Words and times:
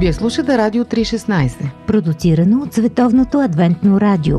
Вие 0.00 0.12
слушате 0.12 0.58
Радио 0.58 0.84
316, 0.84 1.70
продуцирано 1.86 2.62
от 2.62 2.74
Световното 2.74 3.40
адвентно 3.40 4.00
радио. 4.00 4.38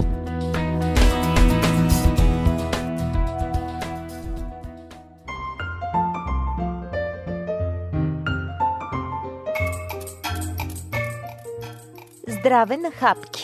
Здраве 12.27 12.77
на 12.77 12.91
хапки! 12.91 13.38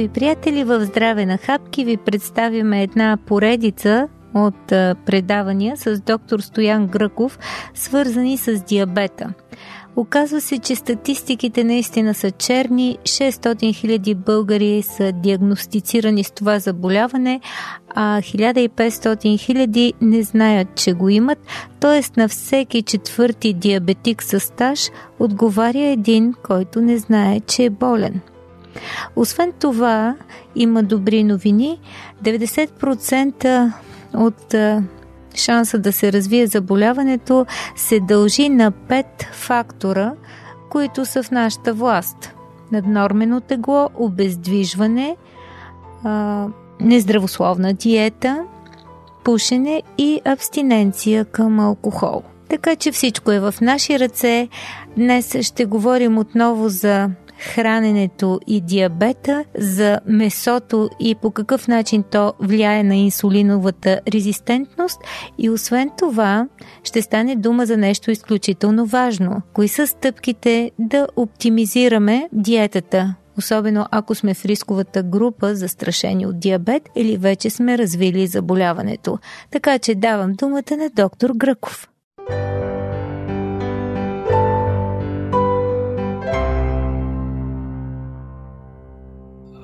Скъпи 0.00 0.20
приятели, 0.20 0.64
в 0.64 0.84
Здраве 0.84 1.26
на 1.26 1.38
хапки 1.38 1.84
ви 1.84 1.96
представяме 1.96 2.82
една 2.82 3.18
поредица 3.26 4.08
от 4.34 4.66
предавания 5.06 5.76
с 5.76 6.00
доктор 6.00 6.40
Стоян 6.40 6.86
Гръков, 6.86 7.38
свързани 7.74 8.38
с 8.38 8.62
диабета. 8.62 9.32
Оказва 9.96 10.40
се, 10.40 10.58
че 10.58 10.74
статистиките 10.74 11.64
наистина 11.64 12.14
са 12.14 12.30
черни. 12.30 12.98
600 13.02 13.54
000 13.54 14.14
българи 14.14 14.82
са 14.82 15.12
диагностицирани 15.12 16.24
с 16.24 16.30
това 16.30 16.58
заболяване, 16.58 17.40
а 17.94 18.20
1500 18.20 18.68
000 18.68 19.92
не 20.00 20.22
знаят, 20.22 20.68
че 20.74 20.92
го 20.92 21.08
имат. 21.08 21.38
Т.е. 21.80 22.20
на 22.20 22.28
всеки 22.28 22.82
четвърти 22.82 23.52
диабетик 23.52 24.22
с 24.22 24.40
стаж 24.40 24.88
отговаря 25.18 25.86
един, 25.86 26.34
който 26.42 26.80
не 26.80 26.98
знае, 26.98 27.40
че 27.40 27.64
е 27.64 27.70
болен. 27.70 28.20
Освен 29.16 29.52
това, 29.60 30.16
има 30.54 30.82
добри 30.82 31.24
новини. 31.24 31.80
90% 32.24 33.72
от 34.14 34.54
шанса 35.34 35.78
да 35.78 35.92
се 35.92 36.12
развие 36.12 36.46
заболяването 36.46 37.46
се 37.76 38.00
дължи 38.00 38.48
на 38.48 38.70
пет 38.70 39.26
фактора, 39.32 40.12
които 40.70 41.04
са 41.04 41.22
в 41.22 41.30
нашата 41.30 41.74
власт. 41.74 42.34
Наднормено 42.72 43.40
тегло, 43.40 43.88
обездвижване, 43.94 45.16
нездравословна 46.80 47.74
диета, 47.74 48.44
пушене 49.24 49.82
и 49.98 50.20
абстиненция 50.24 51.24
към 51.24 51.60
алкохол. 51.60 52.22
Така 52.48 52.76
че 52.76 52.92
всичко 52.92 53.32
е 53.32 53.40
в 53.40 53.54
наши 53.60 53.98
ръце. 53.98 54.48
Днес 54.96 55.36
ще 55.40 55.64
говорим 55.64 56.18
отново 56.18 56.68
за 56.68 57.10
храненето 57.40 58.40
и 58.46 58.60
диабета, 58.60 59.44
за 59.58 60.00
месото 60.06 60.90
и 61.00 61.14
по 61.14 61.30
какъв 61.30 61.68
начин 61.68 62.04
то 62.10 62.32
влияе 62.40 62.82
на 62.82 62.96
инсулиновата 62.96 64.00
резистентност 64.14 65.00
и 65.38 65.50
освен 65.50 65.90
това 65.98 66.46
ще 66.84 67.02
стане 67.02 67.36
дума 67.36 67.66
за 67.66 67.76
нещо 67.76 68.10
изключително 68.10 68.86
важно. 68.86 69.42
Кои 69.52 69.68
са 69.68 69.86
стъпките 69.86 70.70
да 70.78 71.06
оптимизираме 71.16 72.28
диетата? 72.32 73.14
особено 73.38 73.86
ако 73.90 74.14
сме 74.14 74.34
в 74.34 74.44
рисковата 74.44 75.02
група 75.02 75.54
застрашени 75.54 76.26
от 76.26 76.40
диабет 76.40 76.82
или 76.96 77.16
вече 77.16 77.50
сме 77.50 77.78
развили 77.78 78.26
заболяването. 78.26 79.18
Така 79.50 79.78
че 79.78 79.94
давам 79.94 80.32
думата 80.32 80.76
на 80.76 80.90
доктор 80.94 81.30
Гръков. 81.36 81.89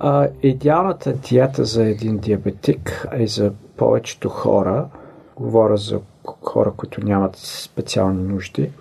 А, 0.08 0.28
идеалната 0.42 1.12
диета 1.12 1.64
за 1.64 1.84
един 1.84 2.18
диабетик 2.18 3.06
и 3.18 3.26
за 3.26 3.52
повечето 3.76 4.28
хора, 4.28 4.88
говоря 5.36 5.76
за 5.76 6.00
хора, 6.42 6.72
които 6.76 7.04
нямат 7.04 7.36
специални 7.36 8.22
нужди, 8.22 8.72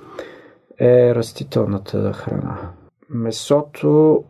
е 0.79 1.15
растителната 1.15 2.13
храна. 2.13 2.71
Месото 3.09 4.23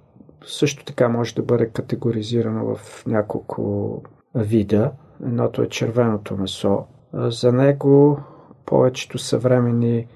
също 0.45 0.85
така 0.85 1.09
може 1.09 1.35
да 1.35 1.41
бъде 1.41 1.69
категоризирано 1.69 2.75
в 2.75 3.03
няколко 3.07 4.01
вида. 4.35 4.91
Едното 5.23 5.61
е 5.61 5.69
червеното 5.69 6.37
месо. 6.37 6.83
За 7.13 7.51
него 7.51 8.19
повечето 8.65 9.17
съвремени 9.17 10.07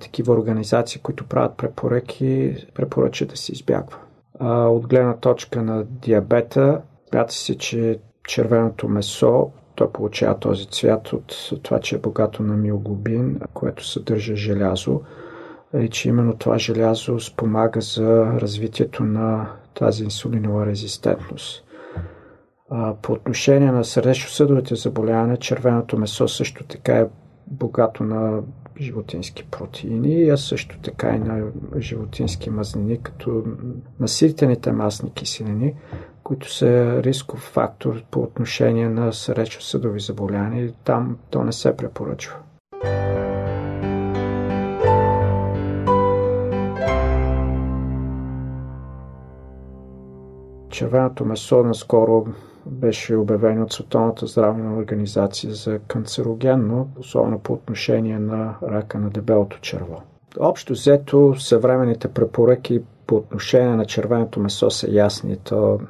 такива 0.00 0.32
организации, 0.32 1.00
които 1.00 1.28
правят 1.28 1.56
препоръки, 1.56 2.56
препоръчат 2.74 3.28
да 3.28 3.36
се 3.36 3.52
избягва. 3.52 3.96
А, 4.38 4.66
от 4.66 4.86
гледна 4.86 5.16
точка 5.16 5.62
на 5.62 5.84
диабета, 5.84 6.82
смята 7.10 7.34
се, 7.34 7.58
че 7.58 7.98
червеното 8.28 8.88
месо 8.88 9.50
то 9.74 9.92
получава 9.92 10.38
този 10.38 10.66
цвят 10.66 11.12
от 11.12 11.50
това, 11.62 11.80
че 11.80 11.96
е 11.96 11.98
богато 11.98 12.42
на 12.42 12.56
миоглобин, 12.56 13.40
което 13.54 13.86
съдържа 13.86 14.36
желязо 14.36 15.00
и 15.78 15.88
че 15.88 16.08
именно 16.08 16.36
това 16.36 16.58
желязо 16.58 17.20
спомага 17.20 17.80
за 17.80 18.26
развитието 18.40 19.04
на 19.04 19.50
тази 19.74 20.04
инсулинова 20.04 20.66
резистентност. 20.66 21.64
По 23.02 23.12
отношение 23.12 23.72
на 23.72 23.84
сърдечно-съдовите 23.84 24.74
заболявания, 24.74 25.36
червеното 25.36 25.98
месо 25.98 26.28
също 26.28 26.64
така 26.64 26.96
е 26.96 27.08
богато 27.46 28.04
на 28.04 28.42
животински 28.80 29.46
протеини, 29.50 30.28
а 30.28 30.36
също 30.36 30.78
така 30.78 31.08
и 31.08 31.18
на 31.18 31.46
животински 31.78 32.50
мазнини, 32.50 33.02
като 33.02 33.44
наситените 34.00 34.72
масни 34.72 35.12
киселини, 35.12 35.74
които 36.22 36.52
са 36.52 37.02
рисков 37.02 37.40
фактор 37.40 38.02
по 38.10 38.20
отношение 38.20 38.88
на 38.88 39.12
сърдечно-съдови 39.12 40.00
заболявания. 40.00 40.72
Там 40.84 41.18
то 41.30 41.44
не 41.44 41.52
се 41.52 41.76
препоръчва. 41.76 42.36
Червеното 50.70 51.24
месо 51.24 51.62
наскоро 51.62 52.26
беше 52.66 53.16
обявено 53.16 53.62
от 53.62 53.72
Световната 53.72 54.26
здравна 54.26 54.76
организация 54.76 55.52
за 55.52 55.78
канцерогенно, 55.78 56.88
особено 56.98 57.38
по 57.38 57.52
отношение 57.52 58.18
на 58.18 58.54
рака 58.62 58.98
на 58.98 59.10
дебелото 59.10 59.60
черво. 59.60 60.02
Общо 60.40 60.72
взето, 60.72 61.34
съвременните 61.38 62.08
препоръки 62.08 62.82
по 63.06 63.16
отношение 63.16 63.76
на 63.76 63.84
червеното 63.86 64.40
месо 64.40 64.70
са 64.70 64.90
ясни. 64.90 65.36
То 65.36 65.80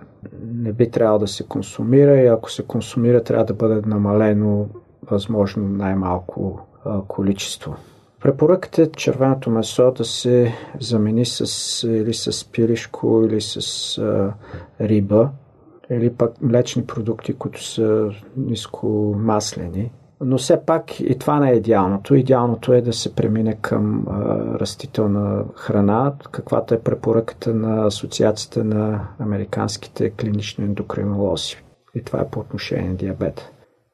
не 0.42 0.72
би 0.72 0.90
трябвало 0.90 1.18
да 1.18 1.28
се 1.28 1.46
консумира 1.46 2.20
и 2.20 2.26
ако 2.26 2.50
се 2.50 2.62
консумира, 2.62 3.24
трябва 3.24 3.44
да 3.44 3.54
бъде 3.54 3.88
намалено 3.88 4.68
възможно 5.10 5.68
най-малко 5.68 6.60
количество. 7.08 7.76
Препоръката 8.20 8.82
е 8.82 8.90
червеното 8.90 9.50
месо 9.50 9.92
да 9.96 10.04
се 10.04 10.54
замени 10.80 11.26
с, 11.26 11.82
или 11.88 12.14
с 12.14 12.50
пилишко, 12.52 13.22
или 13.26 13.40
с 13.40 13.98
а, 13.98 14.32
риба, 14.80 15.30
или 15.90 16.14
пък 16.14 16.42
млечни 16.42 16.86
продукти, 16.86 17.32
които 17.32 17.64
са 17.64 18.10
ниско 18.36 19.14
маслени. 19.18 19.90
Но 20.20 20.38
все 20.38 20.60
пак 20.66 21.00
и 21.00 21.18
това 21.18 21.40
не 21.40 21.50
е 21.50 21.54
идеалното. 21.54 22.14
Идеалното 22.14 22.72
е 22.72 22.80
да 22.80 22.92
се 22.92 23.14
премине 23.14 23.54
към 23.60 24.06
а, 24.08 24.38
растителна 24.58 25.44
храна, 25.54 26.12
каквато 26.30 26.74
е 26.74 26.80
препоръката 26.80 27.54
на 27.54 27.86
Асоциацията 27.86 28.64
на 28.64 29.08
американските 29.18 30.10
клинични 30.10 30.64
ендокринолози. 30.64 31.56
И 31.94 32.02
това 32.02 32.20
е 32.20 32.28
по 32.28 32.40
отношение 32.40 32.88
на 32.88 32.94
диабета. 32.94 33.50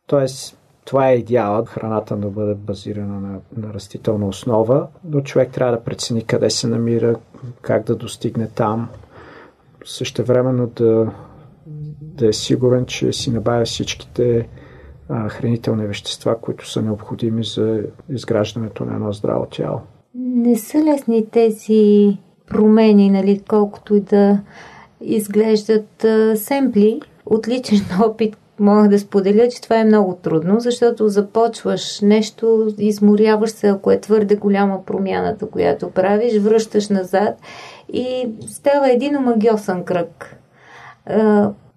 Тоест, 0.06 0.58
това 0.84 1.08
е 1.08 1.14
идеалът, 1.14 1.68
храната 1.68 2.16
да 2.16 2.28
бъде 2.28 2.54
базирана 2.54 3.20
на, 3.20 3.40
на 3.56 3.74
растителна 3.74 4.26
основа, 4.26 4.86
но 5.04 5.20
човек 5.20 5.52
трябва 5.52 5.76
да 5.76 5.84
прецени 5.84 6.24
къде 6.24 6.50
се 6.50 6.66
намира, 6.66 7.16
как 7.60 7.84
да 7.84 7.96
достигне 7.96 8.48
там. 8.48 8.88
Същевременно 9.84 10.66
да 10.66 11.10
да 12.20 12.28
е 12.28 12.32
сигурен, 12.32 12.86
че 12.86 13.12
си 13.12 13.30
набавя 13.30 13.64
всичките 13.64 14.48
а, 15.08 15.28
хранителни 15.28 15.86
вещества, 15.86 16.40
които 16.40 16.70
са 16.70 16.82
необходими 16.82 17.44
за 17.44 17.82
изграждането 18.08 18.84
на 18.84 18.94
едно 18.94 19.12
здраво 19.12 19.46
тяло. 19.46 19.80
Не 20.14 20.56
са 20.56 20.84
лесни 20.84 21.26
тези 21.30 22.16
промени, 22.46 23.10
нали, 23.10 23.42
колкото 23.48 23.94
и 23.94 24.00
да 24.00 24.40
изглеждат 25.00 26.04
а, 26.04 26.36
семпли. 26.36 27.00
От 27.26 27.46
опит 28.04 28.36
мога 28.60 28.88
да 28.88 28.98
споделя, 28.98 29.48
че 29.48 29.60
това 29.60 29.78
е 29.78 29.84
много 29.84 30.18
трудно, 30.22 30.60
защото 30.60 31.08
започваш 31.08 32.00
нещо, 32.00 32.74
изморяваш 32.78 33.50
се, 33.50 33.68
ако 33.68 33.90
е 33.90 34.00
твърде 34.00 34.36
голяма 34.36 34.84
промяната, 34.84 35.46
която 35.46 35.90
правиш, 35.90 36.38
връщаш 36.38 36.88
назад 36.88 37.40
и 37.92 38.28
става 38.46 38.90
един 38.90 39.16
омагиосен 39.16 39.84
кръг. 39.84 40.36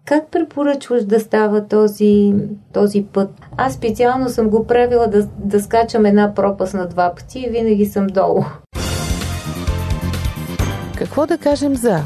Как 0.05 0.27
препоръчваш 0.31 1.03
да 1.03 1.19
става 1.19 1.67
този, 1.67 2.33
този 2.73 3.05
път? 3.13 3.29
Аз 3.57 3.73
специално 3.73 4.29
съм 4.29 4.49
го 4.49 4.67
правила 4.67 5.07
да, 5.07 5.27
да 5.37 5.59
скачам 5.59 6.05
една 6.05 6.33
пропаст 6.33 6.73
на 6.73 6.87
два 6.87 7.15
пъти 7.15 7.39
и 7.39 7.49
винаги 7.49 7.85
съм 7.85 8.07
долу. 8.07 8.43
Какво 10.97 11.25
да 11.25 11.37
кажем 11.37 11.75
за 11.75 11.99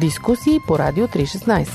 Дискусии 0.00 0.58
по 0.68 0.78
Радио 0.78 1.06
316. 1.06 1.68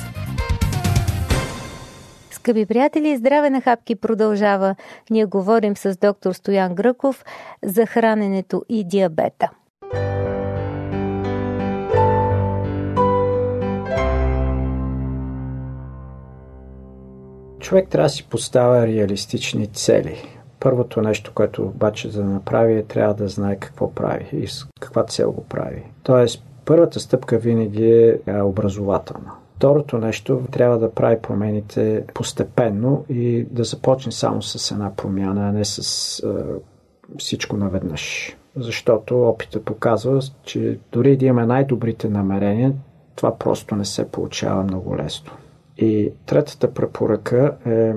Скъпи 2.32 2.66
приятели, 2.66 3.18
здраве 3.18 3.50
на 3.50 3.62
хапки 3.62 3.96
продължава. 3.96 4.76
Ние 5.10 5.26
говорим 5.26 5.78
с 5.78 5.98
доктор 5.98 6.34
Стоян 6.34 6.76
Гръков 6.76 7.26
за 7.64 7.86
храненето 7.86 8.64
и 8.70 8.88
диабета. 8.88 9.50
Човек 17.62 17.90
трябва 17.90 18.06
да 18.06 18.10
си 18.10 18.28
поставя 18.30 18.88
реалистични 18.88 19.68
цели. 19.68 20.16
Първото 20.60 21.02
нещо, 21.02 21.32
което 21.36 21.64
обаче 21.64 22.12
да 22.12 22.24
направи 22.24 22.78
е 22.78 22.84
трябва 22.84 23.14
да 23.14 23.28
знае 23.28 23.56
какво 23.56 23.92
прави 23.92 24.28
и 24.34 24.48
с 24.48 24.68
каква 24.80 25.04
цел 25.04 25.32
го 25.32 25.44
прави. 25.44 25.84
Тоест, 26.04 26.44
първата 26.66 27.00
стъпка 27.00 27.38
винаги 27.38 28.18
е 28.28 28.42
образователна. 28.42 29.32
Второто 29.56 29.98
нещо 29.98 30.42
трябва 30.52 30.80
да 30.80 30.92
прави 30.92 31.22
промените 31.22 32.04
постепенно 32.14 33.06
и 33.10 33.48
да 33.52 33.64
започне 33.64 34.12
само 34.12 34.42
с 34.42 34.72
една 34.72 34.96
промяна, 34.96 35.50
а 35.50 35.52
не 35.52 35.66
с 35.66 35.80
е, 36.20 36.28
всичко 37.18 37.58
наведнъж. 37.58 38.36
Защото 38.56 39.28
опита 39.30 39.64
показва, 39.64 40.20
че 40.44 40.80
дори 40.92 41.18
да 41.18 41.26
имаме 41.26 41.46
най-добрите 41.48 42.10
намерения, 42.10 42.74
това 43.16 43.38
просто 43.38 43.76
не 43.76 43.86
се 43.86 44.12
получава 44.12 44.64
много 44.64 44.98
лесно. 44.98 45.32
И 45.78 46.12
третата 46.26 46.74
препоръка 46.74 47.56
е 47.66 47.94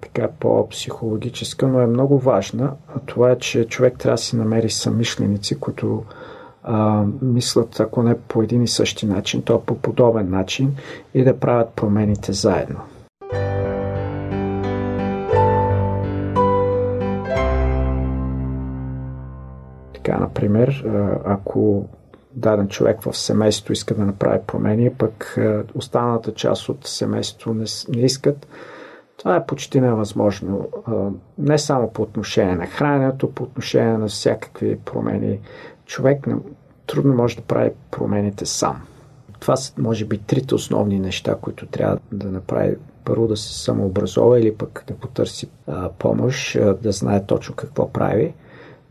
така 0.00 0.28
по-психологическа, 0.40 1.68
но 1.68 1.80
е 1.80 1.86
много 1.86 2.18
важна. 2.18 2.72
Това 3.06 3.30
е, 3.30 3.38
че 3.38 3.64
човек 3.64 3.98
трябва 3.98 4.14
да 4.14 4.18
си 4.18 4.36
намери 4.36 4.70
самишленици, 4.70 5.60
които 5.60 6.04
а, 6.62 7.04
мислят, 7.22 7.80
ако 7.80 8.02
не 8.02 8.18
по 8.18 8.42
един 8.42 8.62
и 8.62 8.68
същи 8.68 9.06
начин, 9.06 9.42
то 9.42 9.60
по 9.60 9.78
подобен 9.78 10.30
начин 10.30 10.76
и 11.14 11.24
да 11.24 11.38
правят 11.38 11.68
промените 11.68 12.32
заедно. 12.32 12.80
Така, 19.94 20.18
например, 20.18 20.84
ако 21.24 21.84
даден 22.36 22.68
човек 22.68 23.02
в 23.02 23.16
семейството 23.16 23.72
иска 23.72 23.94
да 23.94 24.06
направи 24.06 24.38
промени, 24.46 24.94
пък 24.94 25.38
останалата 25.74 26.34
част 26.34 26.68
от 26.68 26.86
семейството 26.86 27.54
не, 27.54 27.64
не 27.88 28.02
искат, 28.02 28.46
това 29.16 29.36
е 29.36 29.46
почти 29.46 29.80
невъзможно. 29.80 30.68
Не 31.38 31.58
само 31.58 31.92
по 31.92 32.02
отношение 32.02 32.54
на 32.54 32.66
храненето, 32.66 33.30
по 33.30 33.42
отношение 33.42 33.98
на 33.98 34.08
всякакви 34.08 34.76
промени. 34.76 35.40
Човек 35.86 36.26
трудно 36.86 37.14
може 37.14 37.36
да 37.36 37.42
прави 37.42 37.70
промените 37.90 38.46
сам. 38.46 38.82
Това 39.40 39.56
са, 39.56 39.72
може 39.78 40.04
би, 40.04 40.18
трите 40.18 40.54
основни 40.54 41.00
неща, 41.00 41.36
които 41.40 41.66
трябва 41.66 41.98
да 42.12 42.30
направи. 42.30 42.76
Първо 43.04 43.28
да 43.28 43.36
се 43.36 43.64
самообразова 43.64 44.40
или 44.40 44.54
пък 44.54 44.84
да 44.86 44.94
потърси 44.94 45.48
а, 45.66 45.88
помощ, 45.98 46.56
а, 46.56 46.74
да 46.74 46.92
знае 46.92 47.26
точно 47.26 47.54
какво 47.54 47.92
прави, 47.92 48.34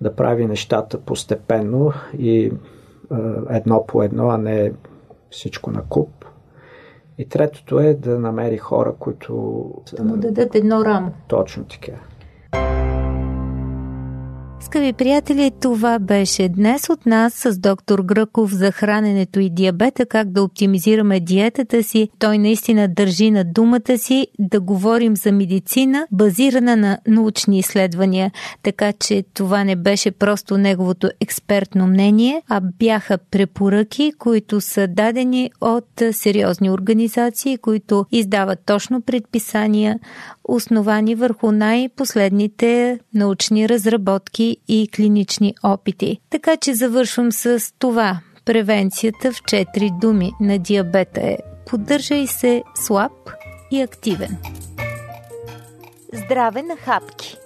да 0.02 0.16
прави 0.16 0.48
нещата 0.48 1.02
постепенно 1.02 1.94
и 2.18 2.52
едно 3.50 3.86
по 3.88 4.04
едно, 4.04 4.30
а 4.30 4.38
не 4.38 4.72
всичко 5.32 5.72
на 5.72 5.84
куп. 5.90 6.10
И 7.18 7.30
третото 7.30 7.80
е 7.80 7.94
да 7.94 8.20
намери 8.20 8.58
хора, 8.58 8.94
които... 9.00 9.64
Да 9.98 10.04
му 10.04 10.18
дадат 10.18 10.56
едно 10.56 10.86
рамо. 10.86 11.12
Точно 11.28 11.64
така. 11.64 11.94
Скъпи 14.66 14.94
приятели, 14.94 15.52
това 15.62 16.00
беше 16.00 16.50
днес 16.50 16.90
от 16.90 17.06
нас 17.06 17.34
с 17.34 17.60
доктор 17.60 18.00
Гръков 18.02 18.54
за 18.54 18.72
храненето 18.72 19.40
и 19.40 19.50
диабета, 19.50 20.06
как 20.06 20.32
да 20.32 20.44
оптимизираме 20.44 21.20
диетата 21.20 21.84
си. 21.84 22.10
Той 22.20 22.38
наистина 22.38 22.88
държи 22.88 23.32
на 23.32 23.44
думата 23.44 23.98
си 23.98 24.28
да 24.40 24.60
говорим 24.60 25.18
за 25.18 25.32
медицина, 25.32 26.08
базирана 26.12 26.76
на 26.76 26.98
научни 27.08 27.60
изследвания. 27.60 28.32
Така 28.64 28.94
че 28.94 29.24
това 29.34 29.64
не 29.64 29.76
беше 29.76 30.12
просто 30.12 30.58
неговото 30.58 31.10
експертно 31.22 31.88
мнение, 31.88 32.42
а 32.50 32.62
бяха 32.80 33.18
препоръки, 33.18 34.14
които 34.20 34.62
са 34.62 34.88
дадени 34.88 35.52
от 35.62 36.02
сериозни 36.12 36.72
организации, 36.72 37.58
които 37.58 38.06
издават 38.12 38.60
точно 38.66 39.02
предписания, 39.02 40.00
основани 40.44 41.16
върху 41.16 41.52
най-последните 41.52 43.00
научни 43.14 43.70
разработки 43.70 44.53
и 44.68 44.88
клинични 44.96 45.56
опити. 45.64 46.20
Така 46.30 46.58
че 46.58 46.74
завършвам 46.74 47.32
с 47.32 47.74
това. 47.80 48.20
Превенцията 48.46 49.32
в 49.32 49.44
четири 49.44 49.90
думи 50.02 50.32
на 50.40 50.60
диабета 50.60 51.22
е 51.22 51.38
поддържай 51.66 52.28
се 52.28 52.64
слаб 52.76 53.12
и 53.72 53.82
активен. 53.82 54.38
Здраве 56.14 56.62
на 56.62 56.76
хапки! 56.76 57.38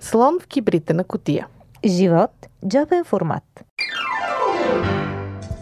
Слон 0.00 0.38
в 0.40 0.46
кибрите 0.46 0.92
на 0.92 1.04
котия. 1.04 1.46
Живот– 1.86 2.30
джобен 2.68 3.04
формат. 3.04 3.42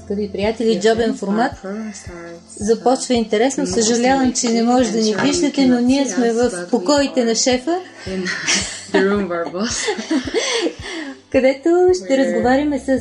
Скъпи 0.04 0.32
приятели, 0.32 0.80
джобен 0.80 1.16
формат. 1.16 1.52
започва 2.56 3.14
интересно. 3.14 3.66
Съжалявам, 3.66 4.32
че 4.32 4.48
не 4.48 4.62
може 4.62 4.92
да 4.92 4.98
ни 4.98 5.14
виждате, 5.24 5.66
но 5.66 5.80
ние 5.80 6.08
сме 6.08 6.32
в 6.32 6.66
покоите 6.70 7.24
на 7.24 7.34
шефа. 7.34 7.78
където 11.32 11.68
ще 12.04 12.18
разговаряме 12.18 12.78
с 12.78 13.00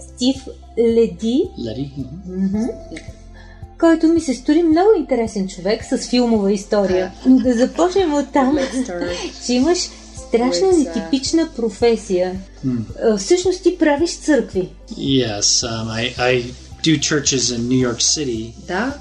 Стив 0.00 0.36
Леди, 0.78 1.42
който 3.80 4.08
ми 4.08 4.20
се 4.20 4.34
стори 4.34 4.62
много 4.62 4.88
интересен 4.96 5.48
човек 5.48 5.84
с 5.84 5.98
филмова 5.98 6.52
история. 6.52 7.12
Да 7.26 7.52
започнем 7.52 8.14
от 8.14 8.32
там, 8.32 8.58
че 9.46 9.52
имаш 9.52 9.78
страшно 10.28 10.72
нетипична 10.78 11.48
професия. 11.56 12.40
Всъщност 13.18 13.62
ти 13.62 13.78
правиш 13.78 14.18
църкви. 14.18 14.68
Yes, 14.98 15.40
um, 15.40 15.86
I, 15.86 16.16
I 16.18 16.44
do 16.82 16.98
churches 16.98 17.44
in 17.56 17.60
New 17.72 17.80
York 17.88 18.00
City. 18.00 18.52
Да, 18.66 18.94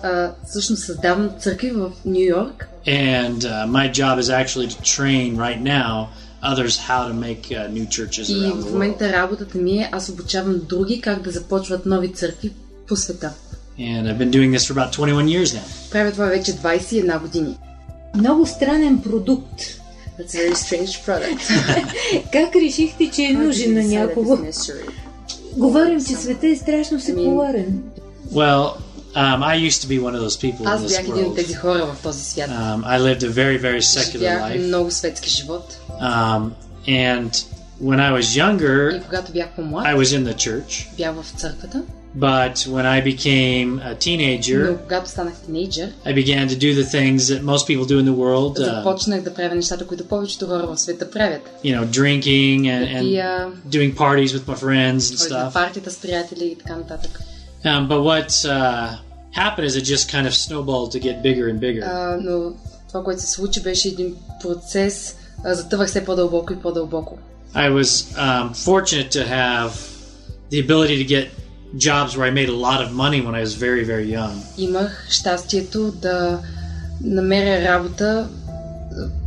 всъщност 0.49 0.83
създавам 0.83 1.29
църкви 1.39 1.71
в 1.71 1.91
Нью 2.05 2.23
Йорк. 2.23 2.69
And 2.87 3.37
uh, 3.37 3.65
my 3.77 3.91
job 3.91 4.15
is 4.23 4.29
actually 4.41 4.67
to 4.73 4.77
train 4.97 5.35
right 5.45 5.61
now 5.61 5.91
others 6.51 6.73
how 6.89 7.01
to 7.09 7.13
make 7.27 7.43
uh, 7.51 7.67
new 7.77 7.85
churches 7.85 8.25
around 8.29 8.41
the 8.41 8.53
world. 8.53 8.59
И 8.59 8.69
в 8.69 8.71
момента 8.71 9.13
работата 9.13 9.57
ми 9.57 9.77
е 9.77 9.89
аз 9.91 10.09
обучавам 10.09 10.61
други 10.69 11.01
как 11.01 11.21
да 11.21 11.31
започват 11.31 11.85
нови 11.85 12.13
църкви 12.13 12.51
по 12.87 12.95
света. 12.95 13.33
And 13.79 14.07
I've 14.07 14.17
been 14.17 14.31
doing 14.31 14.51
this 14.57 14.65
for 14.67 14.73
about 14.73 14.91
21 14.91 15.25
years 15.25 15.45
now. 15.45 15.91
Правя 15.91 16.11
това 16.11 16.25
вече 16.25 16.51
21 16.51 17.21
години. 17.21 17.57
Много 18.15 18.45
странен 18.45 19.01
продукт. 19.01 19.61
That's 20.18 20.34
a 20.34 20.38
very 20.38 20.54
strange 20.54 21.04
product. 21.06 21.40
как 22.32 22.56
решихте, 22.56 23.10
че 23.10 23.22
е 23.22 23.32
нужен 23.32 23.74
на 23.74 23.82
някого? 23.82 24.38
Говорим, 25.56 26.04
че 26.04 26.14
света 26.14 26.48
е 26.48 26.56
страшно 26.56 27.00
секуларен. 27.00 27.82
Well, 28.32 28.76
um, 29.14 29.42
I 29.42 29.56
used 29.70 29.82
to 29.82 29.88
be 29.88 30.00
one 30.00 30.14
of 30.14 30.20
those 30.20 30.36
people 30.36 30.66
Аз 30.66 30.80
in 30.80 30.84
this 30.86 30.90
бях 30.90 31.00
един 31.00 31.24
от 31.24 31.32
world. 31.32 31.34
тези 31.36 31.54
хора 31.54 31.86
в 31.86 32.02
този 32.02 32.24
свят. 32.24 32.50
Um, 32.50 32.84
I 32.84 32.98
lived 33.00 33.22
a 33.22 33.30
very, 33.30 33.58
very 33.62 33.82
secular 33.82 34.18
Живях 34.18 34.52
life. 34.52 34.66
много 34.66 34.90
светски 34.90 35.30
живот. 35.30 35.78
Um, 36.00 36.50
and 36.88 37.30
when 37.82 37.98
I 38.00 38.12
was 38.18 38.22
younger, 38.36 38.96
И 38.96 39.00
когато 39.02 39.32
бях 39.32 39.48
по-млад, 39.56 39.86
I 39.86 39.94
was 39.96 40.18
in 40.18 40.32
the 40.32 40.34
church. 40.34 40.96
бях 40.96 41.14
в 41.14 41.40
църквата. 41.40 41.82
But 42.18 42.54
when 42.68 42.84
I 42.86 43.00
became 43.16 43.78
a 43.80 43.90
Но 43.90 43.96
teenager, 43.96 44.76
когато 44.82 45.10
станах 45.10 45.34
тинейджър, 45.46 45.88
I 46.06 46.14
began 46.14 46.48
to 46.48 46.56
do 46.58 46.82
the 46.82 46.84
things 46.84 47.18
that 47.18 47.42
most 47.42 47.66
people 47.66 47.86
do 47.86 47.98
in 48.02 48.04
the 48.04 48.14
world. 48.14 48.58
Uh, 48.58 48.64
започнах 48.76 49.22
да 49.22 49.34
правя 49.34 49.54
нещата, 49.54 49.86
които 49.86 50.04
повечето 50.08 50.46
хора 50.46 50.66
в 50.66 50.78
света 50.78 51.10
правят. 51.10 51.42
you 51.64 51.80
know, 51.80 51.86
drinking 51.86 52.60
and, 52.60 52.96
and 52.96 53.00
Пия, 53.02 53.48
doing 53.68 53.94
parties 53.96 54.28
with 54.38 54.46
my 54.46 54.54
friends 54.56 54.98
and 54.98 55.18
ходих 55.18 55.30
на 55.30 55.50
stuff. 55.50 55.52
партията 55.52 55.90
с 55.90 55.96
приятели 56.00 56.44
и 56.44 56.56
така 56.58 56.76
нататък. 56.76 57.20
Um, 57.64 57.88
but 57.88 58.00
what 58.02 58.28
uh, 58.28 58.88
happened 59.36 59.66
is 59.70 59.76
it 59.76 59.84
just 59.94 60.10
kind 60.14 60.26
of 60.26 60.34
snowballed 60.34 60.90
to 60.92 60.98
get 61.00 61.22
bigger 61.22 61.46
and 61.52 61.58
bigger. 61.60 61.82
А, 61.86 62.18
но 62.22 62.52
това, 62.88 63.04
което 63.04 63.20
се 63.22 63.30
случи, 63.30 63.62
беше 63.62 63.88
един 63.88 64.14
процес. 64.42 65.16
А, 65.44 65.54
затъвах 65.54 65.88
все 65.88 66.04
по-дълбоко 66.04 66.52
и 66.52 66.56
по-дълбоко. 66.56 67.18
I 67.54 67.68
was 67.68 67.88
um, 68.16 68.54
fortunate 68.54 69.10
to 69.18 69.24
have 69.24 69.70
the 70.50 70.60
ability 70.60 70.96
to 70.98 71.04
get 71.04 71.26
jobs 71.76 72.16
where 72.16 72.26
I 72.26 72.30
made 72.30 72.48
a 72.48 72.58
lot 72.68 72.80
of 72.84 72.92
money 72.92 73.20
when 73.26 73.34
I 73.34 73.40
was 73.40 73.54
very, 73.54 73.84
very 73.84 74.08
young. 74.18 74.42
Имах 74.58 75.06
щастието 75.10 75.92
да 75.92 76.38
намеря 77.04 77.68
работа, 77.68 78.28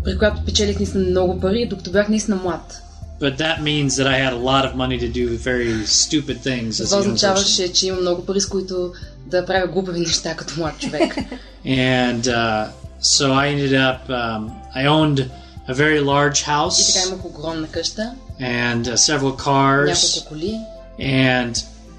при 0.03 0.17
която 0.17 0.45
печелих 0.45 0.79
наистина 0.79 1.09
много 1.09 1.39
пари, 1.39 1.67
докато 1.69 1.91
бях 1.91 2.09
наистина 2.09 2.37
млад. 2.37 2.81
But 3.21 3.37
that 3.37 3.61
means 3.61 3.89
that 3.97 4.07
I 4.07 4.17
had 4.25 4.33
a 4.33 4.43
lot 4.51 4.63
of 4.65 4.75
money 4.75 4.97
to 4.99 5.09
do 5.19 5.37
very 5.37 5.85
stupid 5.85 6.37
things 6.43 6.69
as 6.69 6.89
Това 6.89 6.97
a 6.97 7.01
young 7.01 7.03
person. 7.03 7.13
означаваше, 7.13 7.73
че 7.73 7.87
имам 7.87 8.01
много 8.01 8.25
пари, 8.25 8.41
с 8.41 8.45
които 8.45 8.93
да 9.25 9.45
правя 9.45 9.67
глупави 9.67 9.99
неща 9.99 10.35
като 10.35 10.53
млад 10.59 10.79
човек. 10.79 11.15
And 11.65 12.21
uh, 12.21 12.67
so 13.01 13.25
I 13.33 13.45
ended 13.53 13.73
up, 13.73 13.99
um, 14.09 14.51
I 14.75 14.85
owned 14.87 15.29
a 15.69 15.73
very 15.73 15.99
large 16.01 16.31
И 16.41 16.45
така 16.45 16.51
house 16.51 17.07
имах 17.07 17.25
огромна 17.25 17.67
къща, 17.67 18.11
and 18.41 18.81
uh, 18.83 18.95
several 18.97 19.35
cars. 19.37 19.85
няколко 19.87 20.29
коли, 20.29 20.59
And 20.99 21.53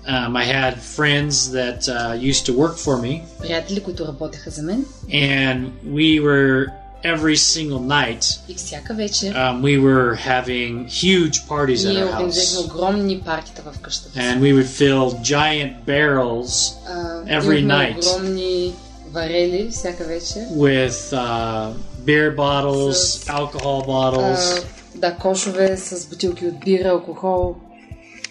um, 0.07 0.37
I 0.37 0.45
had 0.45 0.75
friends 0.97 1.51
that 1.51 1.81
uh, 1.89 2.15
used 2.33 2.45
to 2.47 2.53
work 2.57 2.77
for 2.77 2.97
me. 3.03 3.23
приятели, 3.41 3.81
които 3.83 4.07
работеха 4.07 4.51
за 4.51 4.63
мен. 4.63 4.85
And 5.13 5.71
we 5.93 6.21
were, 6.21 6.67
every 7.05 7.37
single 7.37 7.81
night, 7.81 8.39
И 8.49 8.55
всяка 8.55 8.95
вечер 8.95 9.35
um, 9.35 9.63
we 9.63 9.79
were 9.83 10.15
having 10.15 10.87
huge 10.89 11.49
parties 11.49 11.85
at 11.85 11.93
ние 11.93 12.05
our 12.05 12.09
организирахме 12.13 12.59
house. 12.59 12.65
огромни 12.65 13.21
партита 13.21 13.63
в 13.63 13.79
къщата. 13.79 14.13
си. 14.13 14.19
And 14.19 14.41
we 14.41 14.53
would 14.55 14.67
fill 14.81 15.21
giant 15.23 15.73
barrels 15.87 16.73
А, 16.89 17.23
every 17.41 17.59
имахме 17.61 17.95
night. 17.95 17.99
огромни 18.17 18.73
варели 19.13 19.69
всяка 19.71 20.05
вечер. 20.05 20.41
with 20.57 21.13
uh, 21.13 21.73
beer 22.07 22.37
bottles, 22.37 22.97
S- 22.97 23.29
alcohol 23.29 23.83
А, 23.83 23.87
bottles, 23.87 24.65
да, 24.95 25.15
кошове 25.15 25.77
с 25.77 26.09
бутилки 26.09 26.47
от 26.47 26.61
бира, 26.65 26.89
алкохол. 26.89 27.57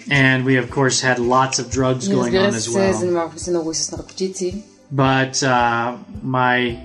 and 0.09 0.43
we 0.45 0.57
of 0.63 0.69
course 0.69 1.01
had 1.01 1.17
lots 1.19 1.59
of 1.59 1.65
drugs 1.69 2.07
Ние, 2.07 2.17
going 2.17 2.33
on 2.33 2.45
разбира 2.47 2.51
as 2.51 2.59
се, 2.59 2.69
well. 2.71 2.91
занимавахме 2.99 3.39
се 3.39 3.49
много 3.51 3.71
и 3.71 3.75
с 3.75 3.91
наркотици. 3.91 4.63
But 4.93 5.31
uh, 5.33 5.95
my 6.25 6.77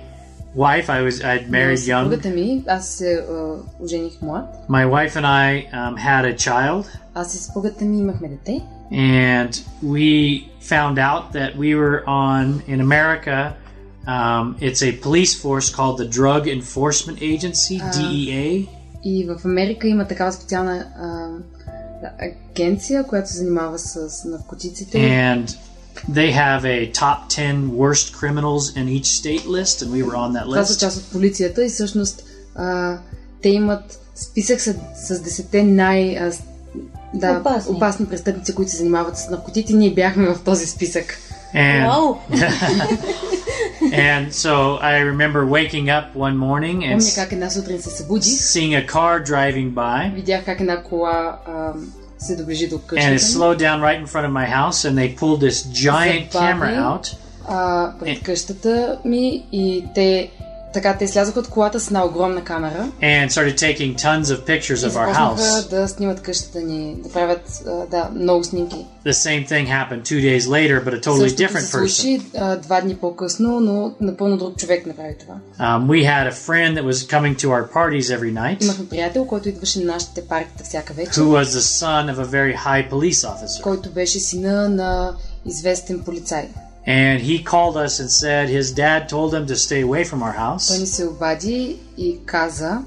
wife, 0.57 0.87
I 0.89 0.99
was 1.07 1.15
I'd 1.23 1.45
Но 1.49 1.57
married 1.57 1.77
young. 1.77 2.03
Съпругата 2.03 2.29
ми, 2.29 2.63
аз 2.67 2.89
се 2.89 3.13
а, 3.31 3.53
ожених 3.83 4.21
млад. 4.21 4.45
My 4.69 4.85
wife 4.87 5.15
and 5.15 5.25
I 5.25 5.71
um, 5.73 5.97
had 5.97 6.35
a 6.35 6.37
child, 6.37 6.85
Аз 7.13 7.35
и 7.35 7.37
съпругата 7.37 7.85
ми 7.85 7.99
имахме 7.99 8.27
дете. 8.27 8.61
and 8.91 9.49
we 9.85 10.09
found 10.73 10.97
out 10.97 11.23
that 11.33 11.51
we 11.57 11.69
were 11.81 12.03
on 12.07 12.61
in 12.67 12.79
America. 12.81 13.53
Um, 14.07 14.55
it's 14.59 14.81
a 14.81 14.91
police 14.99 15.33
force 15.35 15.69
called 15.69 15.97
the 15.99 16.07
Drug 16.09 16.43
Enforcement 16.47 17.17
Agency 17.21 17.79
(DEA), 17.93 18.67
И 19.03 19.25
в 19.25 19.45
Америка 19.45 19.87
има 19.87 20.07
такава 20.07 20.33
специална 20.33 20.85
а, 20.97 21.07
да, 22.01 22.11
агенция, 22.51 23.03
която 23.03 23.29
се 23.29 23.37
занимава 23.37 23.79
с 23.79 23.95
наркотиците. 24.25 24.97
and 24.97 25.55
they 26.11 26.31
have 26.33 26.63
a 26.65 26.91
top 26.93 27.17
10 27.29 27.69
worst 27.71 28.13
criminals 28.13 28.63
in 28.75 28.85
each 28.89 29.09
state 29.21 29.45
list, 29.47 29.75
and 29.83 29.89
we 29.91 30.03
were 30.03 30.15
on 30.15 30.33
that 30.33 30.43
Това 30.45 30.65
са 30.65 30.73
list. 30.73 30.79
част 30.79 30.97
от 30.97 31.11
полицията 31.11 31.65
и 31.65 31.69
всъщност 31.69 32.23
а, 32.55 32.97
те 33.41 33.49
имат 33.49 33.99
списък 34.15 34.61
с, 34.61 34.73
с 34.95 35.19
10 35.19 35.61
най... 35.61 36.17
А, 36.17 36.31
с- 36.31 36.43
да, 37.13 37.37
Опасни. 37.39 37.75
опасни 37.75 38.05
престъпници, 38.05 38.55
които 38.55 38.71
се 38.71 38.77
занимават 38.77 39.17
с 39.17 39.29
наркотици. 39.29 39.73
Ние 39.73 39.93
бяхме 39.93 40.27
в 40.27 40.39
този 40.45 40.65
списък. 40.67 41.17
And 41.55 41.87
Вау! 41.87 42.15
and 43.93 44.33
so 44.33 44.77
I 44.81 44.99
remember 45.11 45.45
waking 45.45 45.89
up 45.89 46.15
one 46.15 46.37
morning 46.37 46.83
and 46.85 46.99
Помня 47.01 47.15
как 47.15 47.31
една 47.31 47.49
сутрин 47.49 47.81
се 47.81 47.89
събудих, 47.89 48.33
seeing 48.33 48.73
a 48.75 48.87
car 48.87 49.23
driving 49.23 49.73
by, 49.73 50.13
видях 50.15 50.45
как 50.45 50.59
една 50.59 50.83
кола 50.83 51.37
а, 51.47 51.73
се 52.19 52.35
доближи 52.35 52.67
до 52.67 52.75
and 52.75 52.79
it 52.79 52.87
къщата 52.87 53.11
ми, 53.11 53.19
slowed 53.19 53.57
down 53.59 53.81
right 53.81 53.99
in 54.03 54.07
front 54.07 54.25
of 54.25 54.31
my 54.31 54.45
house, 54.45 54.85
and 54.85 54.95
they 54.97 55.15
pulled 55.19 55.39
this 55.41 55.63
giant 55.71 56.31
Забави. 56.31 56.53
camera 56.53 56.75
out, 56.75 57.15
а, 57.47 57.87
Е. 57.87 57.99
пред 57.99 58.23
къщата 58.23 58.99
ми 59.05 59.45
и 59.51 59.83
те 59.95 60.31
така 60.73 60.97
те 60.97 61.07
слязоха 61.07 61.39
от 61.39 61.47
колата 61.47 61.79
с 61.79 61.87
една 61.87 62.05
огромна 62.05 62.43
камера 62.43 62.87
and 63.01 63.29
started 63.29 63.55
taking 63.55 63.95
tons 63.97 64.23
of 64.23 64.45
pictures 64.45 64.87
и 64.87 64.89
of 64.89 64.89
our 64.89 64.89
започнаха 64.89 65.35
house. 65.35 65.69
да 65.69 65.87
снимат 65.87 66.21
къщата 66.21 66.61
ни, 66.61 66.95
да 67.03 67.09
правят 67.09 67.63
а, 67.67 67.71
да, 67.71 68.09
много 68.15 68.43
снимки. 68.43 68.85
The 69.05 69.11
same 69.11 69.47
thing 69.49 69.67
happened 69.67 70.01
two 70.01 70.21
days 70.21 70.47
later, 70.47 70.83
but 70.85 70.93
a 70.93 70.99
totally 70.99 71.27
Същото 71.29 71.43
different 71.43 71.59
се 71.59 71.77
person. 71.77 71.87
случи 71.87 72.21
а, 72.37 72.55
два 72.55 72.81
дни 72.81 72.95
по-късно, 72.95 73.59
но 73.59 73.93
напълно 74.01 74.37
друг 74.37 74.57
човек 74.57 74.85
направи 74.85 75.15
това. 75.19 75.35
Um, 75.59 75.85
we 75.85 76.05
had 76.05 76.27
a 76.27 76.35
friend 76.47 76.77
that 76.77 76.85
was 76.85 77.07
coming 77.17 77.35
to 77.35 77.47
our 77.47 77.73
parties 77.73 78.19
every 78.19 78.33
night. 78.33 78.63
Имахме 78.63 78.87
приятел, 78.87 79.25
който 79.25 79.49
идваше 79.49 79.79
на 79.79 79.85
нашите 79.85 80.21
партита 80.21 80.63
всяка 80.63 80.93
вечер, 80.93 81.11
who 81.11 81.43
was 81.43 81.43
the 81.43 81.85
son 81.85 82.15
of 82.15 82.25
a 82.25 82.25
very 82.25 82.57
high 82.57 82.91
police 82.91 83.27
officer. 83.27 83.61
който 83.61 83.89
беше 83.89 84.19
сина 84.19 84.69
на 84.69 85.13
известен 85.45 85.99
полицай. 86.05 86.49
And 86.87 87.21
he 87.21 87.43
called 87.43 87.75
us 87.85 87.99
and 87.99 88.09
said 88.09 88.49
his 88.49 88.67
dad 88.83 89.07
told 89.07 89.29
him 89.35 89.45
to 89.45 89.55
stay 89.55 89.81
away 89.81 90.03
from 90.03 90.23
our 90.23 90.33
Той 90.67 90.77
ни 90.77 90.85
house 90.85 90.85
се 90.85 91.07
обади 91.07 91.79
и 91.97 92.19
каза, 92.25 92.79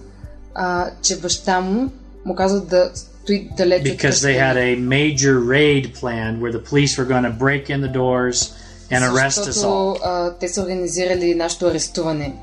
а, 0.55 0.91
че 1.03 1.21
баща 1.21 1.61
му 1.61 1.91
му 2.25 2.35
каза 2.35 2.61
да 2.61 2.91
стои 2.95 3.51
далеч 3.57 3.81
от 3.81 3.87
because 3.87 3.99
they 3.99 4.35
къщата 4.37 4.45
had 4.45 4.57
ни. 4.57 4.61
a 4.61 4.77
major 4.77 5.41
raid 5.41 5.95
planned 6.01 6.41
where 6.41 6.53
the 6.53 6.65
police 6.71 6.99
were 6.99 7.09
going 7.15 7.25
to 7.25 7.39
break 7.39 7.71
in 7.71 7.81
the 7.81 7.93
doors 7.93 8.53
and 8.91 9.05
arrest 9.05 9.39
us 9.39 9.65
all. 9.65 9.93
Защото 9.93 10.01
а, 10.05 10.31
те 10.41 10.49
са 10.49 10.63
организирали 10.63 11.35
нашето 11.35 11.67
арестуване. 11.67 12.35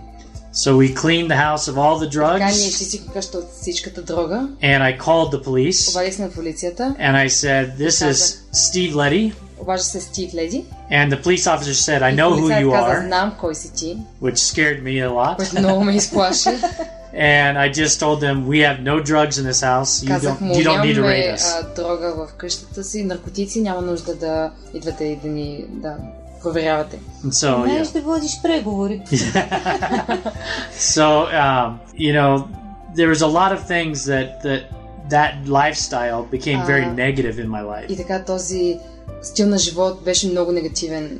So 0.53 0.77
we 0.77 0.93
cleaned 0.93 1.29
the 1.29 1.41
house 1.47 1.67
of 1.71 1.77
all 1.77 1.97
the 1.99 2.11
Така 2.11 2.45
ние 2.45 2.53
drugs 2.53 2.67
изчистихме 2.67 3.13
къща 3.13 3.37
от 3.37 3.45
всичката 3.61 4.01
дрога, 4.01 4.47
and 4.63 4.81
I 4.81 4.99
called 4.99 5.35
the 5.35 5.43
police 5.45 5.89
обадих 5.91 6.15
се 6.15 6.21
на 6.21 6.31
полицията, 6.31 6.95
and 6.99 7.27
I 7.27 7.29
said, 7.29 7.77
This 7.77 8.11
is 8.11 8.37
Steve 8.53 8.93
Letty. 8.93 9.33
обажда 9.59 9.83
се 9.83 10.01
Стив 10.01 10.33
Леди. 10.33 10.65
And 10.91 11.11
the 11.11 11.23
police 11.23 11.47
officer 11.47 11.73
said, 11.73 12.01
I 12.01 12.11
И 12.13 12.15
know 12.15 12.29
who 12.29 12.39
полицаят 12.39 12.63
you 12.63 12.71
каза, 12.71 12.87
are, 12.91 13.05
знам 13.07 13.33
кой 13.39 13.55
си 13.55 13.73
ти, 13.73 13.97
which 14.21 14.35
scared 14.37 14.83
me 14.83 15.07
a 15.07 15.09
lot. 15.09 15.35
което 15.35 15.59
много 15.59 15.83
ме 15.83 15.95
изплаши. 15.95 16.49
And 17.13 17.57
I 17.57 17.73
just 17.73 17.99
told 17.99 18.19
them, 18.21 18.47
We 18.47 18.59
have 18.59 18.79
no 18.83 19.03
drugs 19.03 19.35
in 19.37 19.45
this 19.51 19.61
house. 19.63 20.03
You 20.03 20.07
Казах 20.07 20.33
don't, 20.33 20.41
му, 20.41 20.53
you 20.53 20.63
don't 20.63 20.81
need 20.81 20.95
to 20.95 21.01
raid 21.01 21.01
нямаме 21.01 21.37
us. 21.37 21.59
а, 21.61 21.73
дрога 21.75 22.13
в 22.13 22.33
къщата 22.37 22.83
си, 22.83 23.03
наркотици, 23.03 23.61
няма 23.61 23.81
нужда 23.81 24.15
да 24.15 24.51
идвате 24.73 25.03
и 25.03 25.15
да 25.15 25.27
ни 25.27 25.65
да 25.69 25.95
проверявате. 26.41 26.99
And 27.25 27.29
so, 27.31 27.47
yeah. 27.49 27.63
Знаеш 27.63 27.87
да 27.87 28.01
водиш 28.01 28.39
преговори. 28.43 29.01
So, 30.95 31.05
um, 31.33 31.79
you 31.97 32.13
know, 32.13 32.47
there 32.95 33.09
was 33.09 33.21
a 33.21 33.31
lot 33.39 33.51
of 33.51 33.59
things 33.67 33.95
that 34.05 34.27
that 34.43 34.61
that 35.09 35.31
lifestyle 35.59 36.21
became 36.37 36.59
very 36.73 36.85
Uh, 36.85 36.93
negative 37.05 37.35
in 37.43 37.47
my 37.49 37.61
life. 37.73 37.89
И 37.89 37.97
така 37.97 38.23
този 38.23 38.77
стил 39.21 39.47
на 39.47 39.57
живот 39.57 40.03
беше 40.05 40.27
много 40.27 40.51
негативен. 40.51 41.19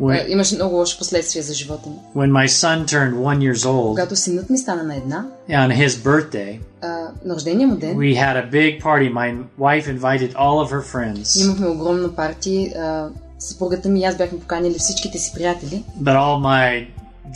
А, 0.00 0.04
When, 0.04 0.28
Имаше 0.28 0.54
много 0.54 0.76
лоши 0.76 0.98
последствия 0.98 1.42
за 1.42 1.54
живота 1.54 1.88
ми. 1.88 1.96
when 2.16 2.30
my 2.30 2.46
son 2.48 2.84
turned 2.86 3.14
one 3.14 3.38
years 3.38 3.66
old 3.66 3.88
Когато 3.88 4.16
синът 4.16 4.50
ми 4.50 4.58
стана 4.58 4.82
на 4.82 4.96
една, 4.96 5.26
on 5.50 5.86
his 5.86 5.88
birthday, 5.88 6.58
а, 6.82 6.86
на 7.24 7.34
рождения 7.34 7.68
му 7.68 7.76
ден, 7.76 7.96
we 7.96 8.16
had 8.16 8.50
a 8.50 8.50
big 8.50 8.82
party. 8.82 9.12
My 9.12 9.36
wife 9.60 9.98
invited 9.98 10.32
all 10.32 10.66
of 10.66 10.72
her 10.72 10.82
friends, 10.94 11.44
имахме 11.44 11.66
огромна 11.68 12.14
парти. 12.16 12.72
А, 12.78 13.08
съпругата 13.38 13.88
ми 13.88 14.00
и 14.00 14.04
аз 14.04 14.16
бяхме 14.16 14.40
поканили 14.40 14.74
всичките 14.78 15.18
си 15.18 15.32
приятели. 15.34 15.84
but 16.02 16.16
all 16.16 16.40
my 16.42 16.86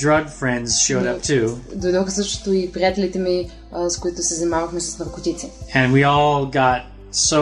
drug 0.03 0.29
friends 0.31 0.67
showed 0.67 1.17
up 1.17 1.21
too, 1.23 1.55
Дойдоха 1.75 2.11
същото 2.11 2.53
и 2.53 2.73
приятелите 2.73 3.19
ми, 3.19 3.51
а, 3.73 3.91
с 3.91 3.97
които 3.99 4.23
се 4.23 4.35
занимавахме 4.35 4.81
с 4.81 4.99
наркотици. 4.99 5.51
and 5.75 5.93
we 5.93 6.07
all 6.07 6.53
got 6.53 6.81
so 7.17 7.39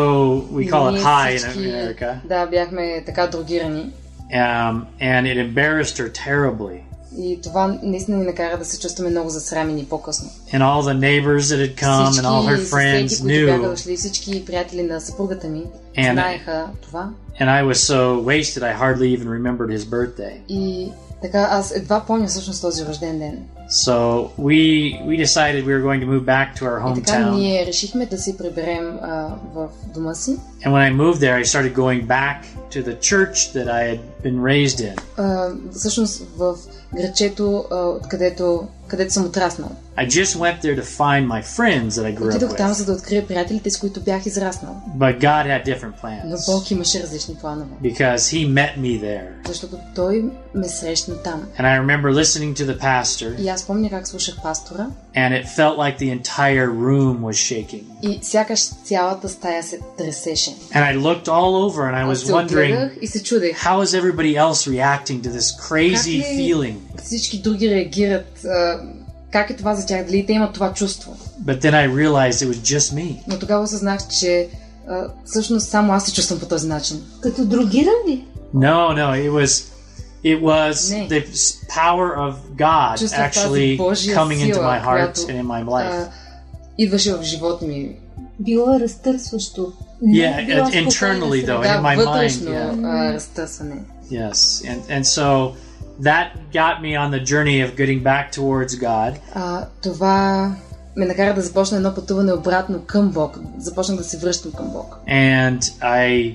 we 0.52 0.70
call 0.70 0.88
it 0.88 0.92
Ние 0.92 1.02
high 1.02 1.34
in 1.34 1.38
всички, 1.38 1.58
America, 1.60 2.14
Да, 2.24 2.46
бяхме 2.46 3.02
така 3.06 3.26
дрогирани. 3.26 3.92
um, 4.34 4.82
and 5.00 5.22
it 5.24 5.54
embarrassed 5.54 5.98
her 5.98 6.10
terribly. 6.26 6.80
И 7.18 7.38
това 7.42 7.78
наистина 7.82 8.16
ни 8.16 8.24
накара 8.26 8.58
да 8.58 8.64
се 8.64 8.80
чувстваме 8.80 9.10
много 9.10 9.28
засрамени 9.30 9.84
по-късно. 9.84 10.30
And 10.52 10.58
all 10.60 10.82
the 10.82 10.98
neighbors 10.98 11.40
that 11.40 11.60
had 11.68 11.76
come 11.76 12.12
and 12.12 12.24
all 12.24 12.48
her 12.48 12.56
Всички 12.56 12.74
friends 12.74 13.06
съседи, 13.08 13.22
които 13.22 13.46
бяха 13.46 13.62
knew. 13.62 13.70
дошли, 13.70 13.96
всички 13.96 14.44
приятели 14.44 14.82
на 14.82 15.00
съпругата 15.00 15.48
ми, 15.48 15.62
And- 15.96 16.12
знаеха 16.12 16.66
това. 16.82 17.10
And 17.40 17.48
I 17.48 17.64
was 17.64 17.74
so 17.74 18.24
wasted, 18.24 18.62
I 18.62 18.80
hardly 18.80 19.18
even 19.18 19.28
remembered 19.28 19.78
his 19.78 19.84
birthday. 19.84 20.32
И 20.48 20.92
така, 21.22 21.48
аз 21.50 21.76
едва 21.76 22.00
помня 22.06 22.26
всъщност 22.26 22.62
този 22.62 22.86
рожден 22.86 23.18
ден. 23.18 23.38
So 23.84 23.94
we 24.38 24.58
we 25.08 25.16
decided 25.16 25.64
we 25.64 25.72
were 25.76 25.84
going 25.88 26.00
to 26.00 26.06
move 26.14 26.24
back 26.26 26.48
to 26.58 26.62
our 26.70 26.78
И 26.98 27.02
така 27.02 27.18
hometown. 27.18 27.34
ние 27.34 27.66
решихме 27.66 28.06
да 28.06 28.18
се 28.18 28.36
приберем 28.38 28.98
а, 29.02 29.28
в 29.54 29.68
дома 29.94 30.14
си. 30.14 30.36
And 30.64 30.72
when 30.72 30.92
I 30.92 30.96
moved 30.96 31.20
there, 31.20 31.36
I 31.36 31.44
started 31.44 31.74
going 31.74 32.06
back 32.06 32.38
to 32.70 32.82
the 32.82 32.96
church 33.00 33.36
that 33.54 33.68
I 33.68 33.82
had 33.90 34.00
been 34.24 34.40
raised 34.40 34.80
in. 34.80 35.00
А, 35.16 35.48
всъщност 35.72 36.22
в 36.36 36.54
грачето, 36.94 37.64
а, 37.70 37.76
откъдето 37.76 38.68
където 38.88 39.12
съм 39.12 39.24
отраснал. 39.26 39.70
I 39.98 40.06
just 40.08 40.36
went 40.38 40.62
there 40.62 40.76
to 40.80 40.84
find 40.84 41.26
my 41.28 41.42
friends 41.42 41.88
that 41.88 42.04
I 42.06 42.14
grew 42.18 42.24
up 42.30 42.36
Отидох 42.36 42.56
там, 42.56 42.70
with. 42.70 42.72
за 42.72 42.84
да 42.86 42.92
открия 42.92 43.26
приятелите, 43.26 43.70
с 43.70 43.78
които 43.78 44.00
бях 44.00 44.26
израснал. 44.26 44.76
But 44.98 45.20
God 45.20 45.46
had 45.46 45.64
different 45.66 45.92
Но 46.26 46.36
plans 46.36 46.46
Бог 46.52 46.70
имаше 46.70 47.02
различни 47.02 47.34
планове. 47.34 47.70
because 47.82 48.16
He 48.16 48.48
met 48.54 48.78
me 48.78 49.00
there. 49.02 49.48
Защото 49.48 49.78
Той 49.94 50.24
ме 50.54 50.68
срещна 50.68 51.16
там. 51.22 51.42
And 51.58 51.62
I 51.66 51.78
remember 51.86 52.12
listening 52.24 52.54
to 52.56 52.74
the 52.76 52.78
pastor, 52.80 53.40
И 53.40 53.48
аз 53.54 53.66
помня 53.66 53.90
как 53.90 54.08
слушах 54.08 54.42
пастора 54.42 54.86
and 55.16 55.42
it 55.42 55.46
felt 55.46 55.76
like 55.78 55.98
the 55.98 56.20
entire 56.22 56.68
room 56.70 57.20
was 57.20 57.36
shaking. 57.50 57.82
и 58.02 58.18
сякаш 58.22 58.60
цялата 58.84 59.28
стая 59.28 59.62
се 59.62 59.78
тресеше. 59.98 60.50
And 60.50 60.94
I 60.94 60.96
looked 60.96 61.28
all 61.28 61.54
over 61.70 61.80
and 61.80 61.94
I 61.94 62.10
Аз 62.12 62.18
was 62.18 62.26
се 62.26 62.32
wondering, 62.32 62.72
огледах 62.72 62.92
и 63.02 63.06
се 63.06 63.22
чудех. 63.22 63.64
how 63.64 63.84
is 63.84 64.00
everybody 64.02 64.36
else 64.36 64.66
reacting 64.68 65.22
to 65.22 65.28
this 65.38 65.60
crazy 65.70 66.22
Как 66.22 66.30
ли- 66.30 66.52
feeling? 66.54 66.74
Всички 67.04 67.42
други 67.42 67.70
реагират. 67.70 68.44
А, 68.44 68.80
как 69.32 69.50
е 69.50 69.56
това 69.56 69.74
за 69.74 69.86
тях? 69.86 70.06
Дали 70.06 70.26
те 70.26 70.32
имат 70.32 70.54
това 70.54 70.72
чувство? 70.72 71.16
But 71.44 71.60
then 71.62 71.72
I 71.74 71.88
realized 71.94 72.30
it 72.46 72.48
was 72.52 72.76
just 72.76 72.94
me. 72.94 73.16
Но 73.26 73.38
тогава 73.38 73.62
осъзнах, 73.64 74.08
че 74.20 74.48
а, 74.88 75.06
всъщност 75.24 75.68
само 75.68 75.92
аз 75.92 76.06
се 76.06 76.12
чувствам 76.14 76.40
по 76.40 76.46
този 76.46 76.68
начин. 76.68 77.02
Като 77.22 77.44
другиран 77.44 77.94
ли? 78.08 78.24
No, 78.54 78.94
no, 78.98 79.28
it 79.28 79.30
was 79.30 79.64
it 80.24 80.40
was 80.40 80.92
Не. 80.92 81.08
the 81.08 81.22
s- 81.26 81.66
power 81.68 82.16
of 82.18 82.34
God 82.56 82.98
Чувствах 82.98 83.32
тази 83.32 83.48
actually 83.48 83.76
Божия 83.78 84.16
coming 84.16 84.38
into 84.40 84.54
сила, 84.54 84.64
my 84.64 84.80
heart 84.80 85.14
която, 85.14 85.20
and 85.20 85.42
in 85.42 85.44
my 85.44 85.62
а, 85.62 85.66
life. 85.66 86.06
идваше 86.78 87.14
в 87.14 87.22
живота 87.22 87.64
ми. 87.66 87.90
Било 88.38 88.74
е 88.74 88.80
разтърсващо. 88.80 89.72
Yeah, 90.04 90.46
internally 90.86 91.46
though, 91.46 91.62
Да, 91.62 91.68
in 91.68 91.80
my 91.80 91.96
mind. 91.96 92.04
вътрешно 92.06 92.50
Yeah. 92.50 92.84
а, 92.86 93.12
разтърсване. 93.12 93.76
Yes, 94.12 94.32
and 94.64 94.80
and 94.90 95.02
so 95.02 95.52
that 96.02 96.26
got 96.52 96.74
me 96.80 96.90
on 96.96 97.10
the 97.10 97.22
journey 97.24 97.58
of 97.66 97.76
getting 97.76 98.02
back 98.02 98.32
towards 98.32 98.68
God. 98.80 99.14
А, 99.34 99.66
това 99.82 100.52
ме 100.96 101.06
накара 101.06 101.34
да 101.34 101.42
започна 101.42 101.76
едно 101.76 101.94
пътуване 101.94 102.32
обратно 102.32 102.80
към 102.86 103.08
Бог. 103.10 103.38
Започнах 103.58 103.98
да 103.98 104.04
се 104.04 104.18
връщам 104.18 104.52
към 104.52 104.68
Бог. 104.68 104.96
and 105.08 105.58
I 105.82 106.34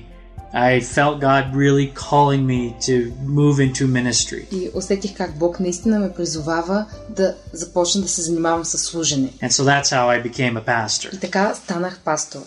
I 0.52 0.80
felt 0.80 1.20
God 1.20 1.54
really 1.54 1.88
calling 2.08 2.46
me 2.46 2.74
to 2.86 3.12
move 3.26 3.60
into 3.60 3.86
ministry. 3.86 4.46
И 4.50 4.70
усетих 4.74 5.16
как 5.16 5.38
Бог 5.38 5.60
наистина 5.60 5.98
ме 5.98 6.12
призовава 6.12 6.86
да 7.10 7.34
започна 7.52 8.02
да 8.02 8.08
се 8.08 8.22
занимавам 8.22 8.64
с 8.64 8.78
служене. 8.78 9.28
And 9.42 9.50
so 9.50 9.64
that's 9.64 9.90
how 9.90 10.08
I 10.08 10.22
became 10.22 10.56
a 10.56 10.64
pastor. 10.64 11.14
И 11.14 11.20
така 11.20 11.54
станах 11.54 11.98
пастор. 12.04 12.40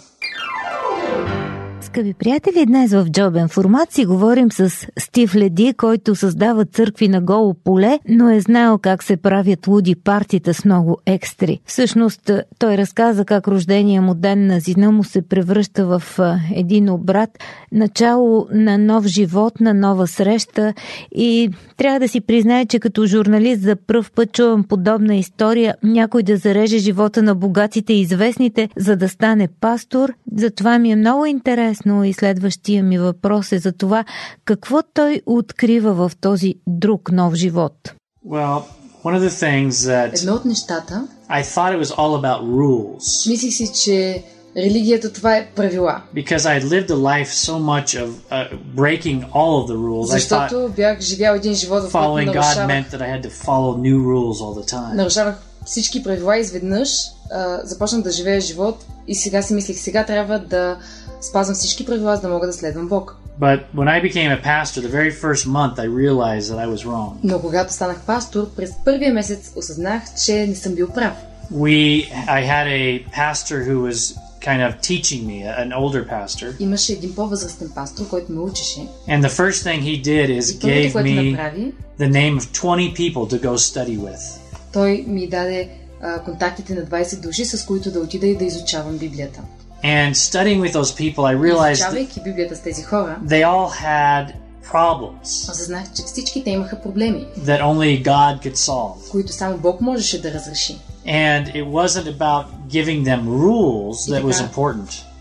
Скъпи 1.95 2.15
приятели, 2.15 2.67
днес 2.67 2.93
в 2.93 3.07
Джобен 3.11 3.49
формат 3.49 3.93
си 3.93 4.05
говорим 4.05 4.53
с 4.53 4.71
Стив 4.99 5.35
Леди, 5.35 5.75
който 5.77 6.15
създава 6.15 6.65
църкви 6.65 7.09
на 7.09 7.21
голо 7.21 7.55
поле, 7.55 7.99
но 8.09 8.31
е 8.31 8.41
знаел 8.41 8.79
как 8.79 9.03
се 9.03 9.17
правят 9.17 9.67
луди 9.67 9.95
партита 9.95 10.55
с 10.55 10.65
много 10.65 10.99
екстри. 11.07 11.61
Всъщност, 11.65 12.31
той 12.59 12.77
разказа 12.77 13.25
как 13.25 13.49
рождения 13.49 14.03
му 14.03 14.15
ден 14.15 14.47
на 14.47 14.61
зина 14.61 14.93
му 14.93 15.05
се 15.05 15.23
превръща 15.23 15.87
в 15.87 16.03
а, 16.19 16.39
един 16.55 16.91
обрат, 16.91 17.31
начало 17.73 18.47
на 18.53 18.79
нов 18.79 19.07
живот, 19.07 19.61
на 19.61 19.75
нова 19.75 20.07
среща 20.07 20.75
и 21.15 21.51
трябва 21.77 22.01
да 22.01 22.09
си 22.09 22.21
признае, 22.21 22.67
че 22.67 22.79
като 22.79 23.07
журналист 23.07 23.63
за 23.63 23.77
пръв 23.77 24.13
път 24.13 24.33
чувам 24.33 24.65
подобна 24.65 25.15
история, 25.15 25.75
някой 25.83 26.23
да 26.23 26.37
зареже 26.37 26.79
живота 26.79 27.23
на 27.23 27.35
богатите 27.35 27.93
и 27.93 28.01
известните, 28.01 28.69
за 28.77 28.97
да 28.97 29.09
стане 29.09 29.49
пастор. 29.61 30.13
Затова 30.37 30.79
ми 30.79 30.93
е 30.93 30.97
много 30.97 31.27
интересно 31.27 31.84
и 32.05 32.13
следващия 32.13 32.83
ми 32.83 32.99
въпрос 32.99 33.53
е 33.53 33.59
за 33.59 33.73
това 33.73 34.05
какво 34.45 34.83
той 34.95 35.21
открива 35.27 35.95
в 35.95 36.13
този 36.21 36.55
друг 36.67 37.13
нов 37.13 37.35
живот. 37.35 37.95
Well, 38.29 38.63
one 39.05 39.15
of 39.19 39.29
the 39.29 39.45
things 39.45 39.71
that 39.71 40.23
Едно 40.23 40.35
от 40.35 40.45
нещата, 40.45 41.09
I 41.31 41.43
thought 41.43 41.79
it 41.79 41.85
was 41.85 41.95
all 41.97 42.21
about 42.21 42.41
rules 42.43 43.31
мислих 43.31 43.55
си, 43.55 43.73
че 43.85 44.25
религията 44.57 45.13
това 45.13 45.37
е 45.37 45.47
правила. 45.57 46.03
because 46.15 46.39
I 46.39 46.61
had 46.61 46.65
lived 46.65 46.91
a 46.91 46.97
life 46.97 47.29
so 47.29 47.59
much 47.59 48.05
of 48.05 48.09
uh, 48.31 48.49
breaking 48.77 49.25
all 49.33 49.53
of 49.63 49.69
the 49.69 49.77
rules. 49.77 50.07
I 50.07 50.19
thought 50.19 50.49
Защото 50.49 50.73
бях 50.77 51.01
живял 51.01 51.35
един 51.35 51.55
живот, 51.55 51.83
в 51.83 51.93
който 51.93 52.33
God 52.33 52.67
meant 52.67 52.91
that 52.91 53.01
I 53.01 53.21
had 53.21 53.23
to 53.23 53.31
follow 53.31 53.77
new 53.79 53.99
rules 53.99 54.41
all 54.41 54.63
the 54.63 54.73
time. 54.73 54.95
нарушавах 54.95 55.37
всички 55.67 56.03
правила 56.03 56.39
изведнъж 56.39 56.89
а, 57.31 57.61
започнах 57.65 58.03
да 58.03 58.11
живея 58.11 58.41
живот 58.41 58.87
и 59.09 59.15
сега 59.15 59.43
си 59.43 59.55
мислих, 59.55 59.79
сега 59.79 60.05
трябва 60.05 60.39
да 60.39 60.77
спазвам 61.24 61.56
всички 61.56 61.86
правила, 61.86 62.16
за 62.16 62.22
да 62.22 62.30
мога 62.30 62.48
да 62.48 62.54
следвам 62.54 62.88
Бог. 62.88 63.16
But 63.42 63.60
when 63.76 63.88
I 63.88 64.02
became 64.02 64.32
a 64.32 64.42
pastor, 64.44 64.82
the 64.82 64.92
very 65.00 65.12
first 65.12 65.44
month, 65.48 65.76
I 65.80 65.86
realized 65.86 66.46
that 66.52 66.60
I 66.60 66.68
was 66.76 66.86
wrong. 66.86 67.12
Но 67.24 67.42
когато 67.42 67.74
станах 67.74 68.02
пастор, 68.06 68.50
през 68.56 68.72
първия 68.86 69.14
месец 69.14 69.52
осъзнах, 69.56 70.04
че 70.26 70.48
не 70.48 70.56
съм 70.56 70.76
бил 70.76 70.90
прав. 70.90 71.14
We, 71.54 72.06
I 72.28 72.42
had 72.54 72.68
a 72.68 73.06
pastor 73.16 73.64
who 73.68 73.76
was 73.90 74.16
kind 74.42 74.62
of 74.68 74.72
teaching 74.82 75.22
me, 75.30 75.38
an 75.64 75.72
older 75.74 76.10
pastor, 76.10 76.56
Имаше 76.60 76.94
един 76.94 77.16
по-възрастен 77.16 77.72
пастор, 77.76 78.08
който 78.10 78.32
ме 78.32 78.40
учеше. 78.40 78.80
and 79.08 79.22
the 79.24 79.30
first 79.30 79.64
thing 79.66 79.82
he 79.82 80.04
did 80.04 80.40
is 80.40 80.56
И 80.56 80.60
първото, 80.60 80.68
gave 80.68 80.92
което 80.92 81.08
me 81.10 81.32
направи, 81.32 81.74
the 82.00 82.10
name 82.10 82.40
of 82.40 82.44
20 82.44 82.94
people 82.96 83.34
to 83.36 83.42
go 83.44 83.58
study 83.58 84.00
with. 84.00 84.40
той 84.74 85.06
ми 85.08 85.28
даде 85.30 85.70
а, 86.02 86.20
контактите 86.24 86.74
на 86.76 86.82
20 86.82 87.22
души, 87.22 87.46
с 87.46 87.66
които 87.66 87.92
да 87.92 88.00
отида 88.00 88.28
и 88.28 88.38
да 88.38 88.46
изучавам 88.46 88.98
Библията. 88.98 89.42
And 89.84 90.14
studying 90.14 90.60
with 90.62 90.74
those 90.74 90.92
people, 90.96 91.24
I 91.26 91.36
realized 91.36 91.64
that 91.64 91.74
Изучавайки 91.74 92.22
Библията 92.24 92.56
с 92.56 92.60
тези 92.60 92.84
хора, 92.84 93.18
they 93.26 93.44
all 93.46 93.84
had 93.84 94.34
problems 94.74 95.52
осъзнах, 95.52 95.94
че 95.96 96.04
всички 96.04 96.44
те 96.44 96.50
имаха 96.50 96.82
проблеми, 96.82 97.26
that 97.40 97.62
only 97.62 98.04
God 98.04 98.46
could 98.48 98.56
solve. 98.56 99.10
които 99.12 99.34
само 99.34 99.58
Бог 99.58 99.82
можеше 99.82 100.22
да 100.22 100.34
разреши. 100.34 100.80
And 101.08 101.54
it 101.56 101.66
wasn't 101.66 102.18
about 102.18 102.46
giving 102.70 103.04
them 103.04 103.22
rules 103.28 103.94
that 104.12 104.24
was 104.24 104.38
така- 104.38 104.44
important, 104.50 104.90
А, 104.92 105.13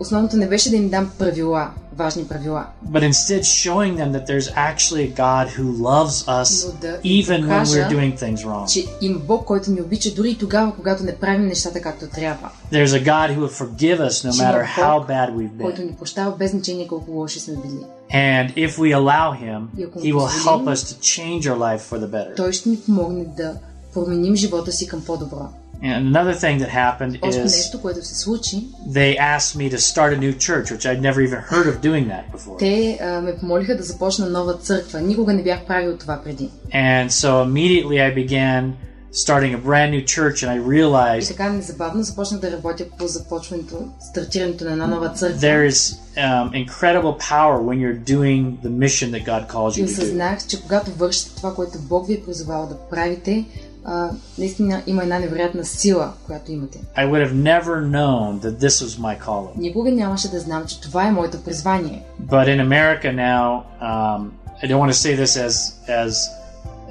Основното 0.00 0.36
не 0.36 0.48
беше 0.48 0.70
да 0.70 0.76
им 0.76 0.88
дам 0.88 1.10
правила, 1.18 1.70
важни 1.96 2.24
правила, 2.24 2.66
but 2.90 3.12
instead 3.12 3.40
showing 3.40 3.96
them 3.96 4.12
that 4.12 4.26
there's 4.26 4.48
actually 4.70 5.04
a 5.04 5.16
God 5.16 5.48
who 5.48 5.64
loves 5.82 6.26
us 6.28 6.66
Но 6.66 6.80
да 6.80 6.98
им 7.04 7.24
even 7.24 7.28
when 7.28 7.42
покажа, 7.42 7.72
we're 7.72 7.90
doing 7.90 8.18
things 8.18 8.36
wrong. 8.36 8.72
че 8.72 8.84
има 9.00 9.18
Бог, 9.18 9.44
който 9.44 9.70
ни 9.70 9.80
обича 9.80 10.10
дори 10.14 10.30
и 10.30 10.38
тогава, 10.38 10.74
когато 10.76 11.04
не 11.04 11.16
правим 11.16 11.46
нещата 11.46 11.80
както 11.80 12.06
трябва, 12.06 12.50
There's 12.72 12.86
a 12.86 13.04
God 13.04 13.36
who 13.36 13.40
will 13.40 13.64
forgive 13.64 14.00
us 14.00 14.28
no 14.28 14.32
Че 14.32 14.42
има 14.42 14.52
matter 14.52 14.66
how 14.66 14.98
Бог, 15.00 15.08
bad 15.08 15.30
we've 15.30 15.62
който 15.62 15.80
been. 15.80 15.84
ни 15.84 15.92
прощава 15.92 16.36
без 16.36 16.50
значение 16.50 16.86
колко 16.88 17.10
лоши 17.10 17.40
сме 17.40 17.54
били. 17.56 17.82
And 18.14 18.54
if 18.54 18.70
we 18.70 18.96
allow 18.96 19.42
Him, 19.44 19.62
И 19.78 19.84
ако 19.84 19.98
He 19.98 20.14
will 20.14 20.18
позволим, 20.18 20.66
help 20.66 20.72
us 20.72 20.78
to 20.78 20.98
change 21.00 21.40
our 21.42 21.58
life 21.58 21.80
for 21.80 21.98
the 21.98 22.06
better. 22.06 22.36
Той 22.36 22.52
ще 22.52 22.68
ни 22.68 22.76
помогне 22.76 23.24
да 23.36 23.54
променим 23.94 24.36
живота 24.36 24.72
си 24.72 24.86
към 24.86 25.04
по-добро. 25.04 25.48
And 25.84 26.06
another 26.16 26.34
thing 26.34 26.58
that 26.60 26.68
happened 26.70 27.18
Още 27.22 27.40
is 27.40 27.56
нещо, 27.56 27.80
което 27.80 28.06
се 28.06 28.14
случи, 28.14 28.66
they 28.88 29.16
asked 29.18 29.56
me 29.56 29.70
to 29.70 29.78
start 29.78 30.12
a 30.12 30.18
new 30.18 30.34
church, 30.38 30.70
which 30.72 30.86
I'd 30.86 31.00
never 31.02 31.20
even 31.20 31.40
heard 31.42 31.66
of 31.66 31.80
doing 31.80 32.06
that 32.08 32.36
before. 32.36 32.58
те 32.58 32.98
а, 33.02 33.20
ме 33.20 33.36
помолиха 33.36 33.76
да 33.76 33.82
започна 33.82 34.26
нова 34.28 34.54
църква. 34.54 35.00
Никога 35.00 35.32
не 35.32 35.42
бях 35.42 35.66
правил 35.66 35.96
това 35.96 36.20
преди. 36.24 36.50
And 36.74 37.06
so 37.08 37.28
immediately 37.44 38.00
I 38.00 38.26
began 38.26 38.72
starting 39.14 39.54
a 39.54 39.58
brand 39.60 39.90
new 39.90 40.04
church, 40.06 40.36
and 40.42 40.50
I 40.50 40.56
И 40.56 40.60
realized 40.62 41.28
така 41.28 41.48
незабавно 41.48 42.02
започнах 42.02 42.40
да 42.40 42.52
работя 42.52 42.84
по 42.98 43.06
започването, 43.06 43.76
стартирането 44.10 44.64
на 44.64 44.72
една 44.72 44.86
нова 44.86 45.08
църква. 45.08 45.40
there 45.40 45.70
is 45.70 45.94
um, 46.16 46.66
incredible 46.66 47.14
power 47.30 47.56
when 47.60 47.78
you're 47.80 48.04
doing 48.16 48.58
the 48.64 48.70
mission 48.78 49.10
that 49.10 49.24
God 49.24 49.48
calls 49.48 49.78
И 49.78 49.82
you 49.82 49.86
to 49.86 49.88
do. 49.88 49.92
осъзнах, 49.92 50.46
че 50.46 50.62
когато 50.62 50.90
вършите 50.90 51.36
това, 51.36 51.54
което 51.54 51.78
Бог 51.78 52.06
ви 52.06 52.14
е 52.14 52.22
призовал 52.22 52.66
да 52.66 52.76
правите, 52.90 53.44
А, 53.87 54.09
наистина 54.37 54.81
има 54.87 55.03
една 55.03 55.19
невероятна 55.19 55.65
сила, 55.65 56.13
която 56.25 56.51
имате. 56.51 56.79
I 56.97 57.07
would 57.11 57.27
have 57.27 57.33
never 57.33 57.81
known 57.81 58.39
that 58.39 58.59
this 58.59 58.85
was 58.85 58.99
my 58.99 59.25
calling. 59.25 59.57
Никога 59.57 59.91
нямаше 59.91 60.31
да 60.31 60.39
знам, 60.39 60.65
че 60.65 60.81
това 60.81 61.07
е 61.07 61.11
моето 61.11 61.43
призвание. 61.43 62.03
But 62.25 62.47
in 62.47 62.67
America 62.67 63.11
now, 63.15 63.63
um, 63.81 64.31
I 64.63 64.67
don't 64.67 64.79
want 64.83 64.91
to 64.91 64.99
say 65.05 65.15
this 65.23 65.33
as 65.47 65.55
as 65.87 66.13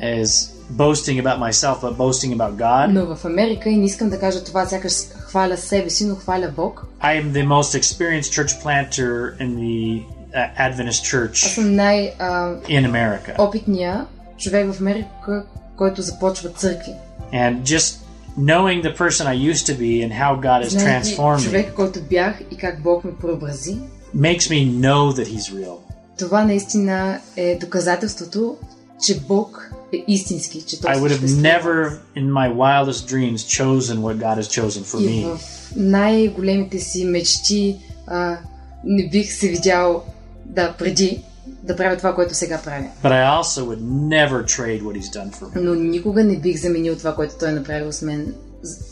as 0.01 0.29
boasting 0.71 1.19
about 1.19 1.39
myself, 1.39 1.81
but 1.83 1.97
boasting 1.97 2.33
about 2.33 2.57
God. 2.57 2.87
Но 2.93 3.17
в 3.17 3.25
Америка, 3.25 3.69
и 3.69 3.77
не 3.77 3.85
искам 3.85 4.09
да 4.11 4.21
кажа 4.21 4.45
това, 4.45 4.67
сякаш 4.67 4.93
хваля 5.19 5.57
себе 5.57 5.91
си, 5.91 6.07
но 6.07 6.15
хваля 6.15 6.53
Бог. 6.57 6.87
I 7.03 7.23
am 7.23 7.33
the 7.33 7.47
most 7.47 7.81
experienced 7.83 8.33
church 8.33 8.63
planter 8.63 9.37
in 9.41 9.57
the 9.57 10.03
uh, 10.35 10.71
Adventist 10.71 10.89
Аз 10.89 11.03
church 11.03 11.55
съм 11.55 11.75
най-опитния 11.75 12.83
in 12.83 12.91
America. 12.91 14.05
човек 14.39 14.73
в 14.73 14.81
Америка, 14.81 15.45
който 15.78 16.02
започва 16.02 16.50
църкви. 16.50 16.92
And 17.34 17.62
just 17.62 17.96
knowing 18.40 18.84
the 18.84 18.98
person 18.98 19.26
I 19.28 19.54
used 19.54 19.66
to 19.68 19.78
be 19.80 20.08
and 20.08 20.12
how 20.14 20.42
God 20.42 20.64
has 20.66 20.68
Знаете, 20.70 21.08
transformed 21.10 21.38
me 21.40 21.44
човек, 21.44 21.74
който 21.74 22.00
бях 22.10 22.42
и 22.52 22.58
как 22.58 22.84
Бог 22.84 23.04
ме 23.04 23.12
преобрази, 23.22 23.78
makes 24.16 24.40
me 24.50 24.80
know 24.80 25.12
that 25.14 25.28
He's 25.28 25.54
real. 25.54 25.76
това 26.18 26.44
наистина 26.46 27.20
е 27.36 27.58
доказателството, 27.62 28.58
че 29.06 29.20
Бог 29.20 29.72
е 29.94 30.04
истински, 30.08 30.62
че 30.62 30.82
Той 30.82 30.92
I 30.92 30.98
would 30.98 31.08
have 31.10 31.12
съществува. 31.12 31.42
never, 31.42 31.98
in 32.18 32.32
my 32.32 32.54
wildest 32.56 33.10
dreams, 33.12 33.38
chosen 33.38 33.98
what 33.98 34.18
God 34.18 34.42
has 34.42 34.62
chosen 34.62 34.84
for 34.84 35.00
И 35.02 35.26
me. 35.26 35.36
в 35.36 35.72
най-големите 35.76 36.80
си 36.80 37.06
мечти 37.06 37.78
а, 38.08 38.38
не 38.84 39.10
бих 39.10 39.34
се 39.34 39.48
видял 39.48 40.04
да 40.46 40.74
преди 40.74 41.24
да 41.63 41.77
правя 41.77 41.97
това, 41.97 42.15
което 42.15 42.35
сега 42.35 42.61
правя. 42.65 42.85
But 43.05 43.11
I 43.11 43.43
also 43.43 43.61
would 43.67 43.81
never 44.09 44.45
trade 44.45 44.83
what 44.83 45.01
He's 45.01 45.13
done 45.15 45.33
for 45.33 45.45
me. 45.57 45.61
Но 45.61 45.75
никога 45.75 46.25
не 46.25 46.37
бих 46.37 46.61
заменил 46.61 46.97
това, 46.97 47.15
което 47.15 47.35
той 47.41 47.49
е 47.49 47.53
направил 47.53 47.93
с 47.93 48.03
мен, 48.03 48.35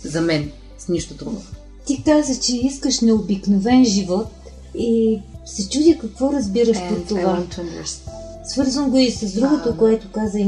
за 0.05 0.21
мен, 0.21 0.51
с 0.79 0.89
нищо 0.89 1.15
друго. 1.15 1.43
Ти 1.87 2.03
каза, 2.03 2.41
че 2.41 2.57
искаш 2.57 3.01
необикновен 3.01 3.85
живот 3.85 4.29
и 4.75 5.21
се 5.45 5.69
чудя 5.69 5.99
какво 6.01 6.33
разбираш 6.33 6.77
And 6.77 6.89
под 6.89 7.07
това. 7.09 7.21
want 7.21 7.55
to 7.55 7.61
understand. 7.61 8.11
Свързвам 8.47 8.91
го 8.91 8.97
и 8.99 9.11
с 9.11 9.33
другото, 9.33 9.69
А, 9.69 9.77
което 9.77 10.13
каза 10.13 10.39
и 10.39 10.45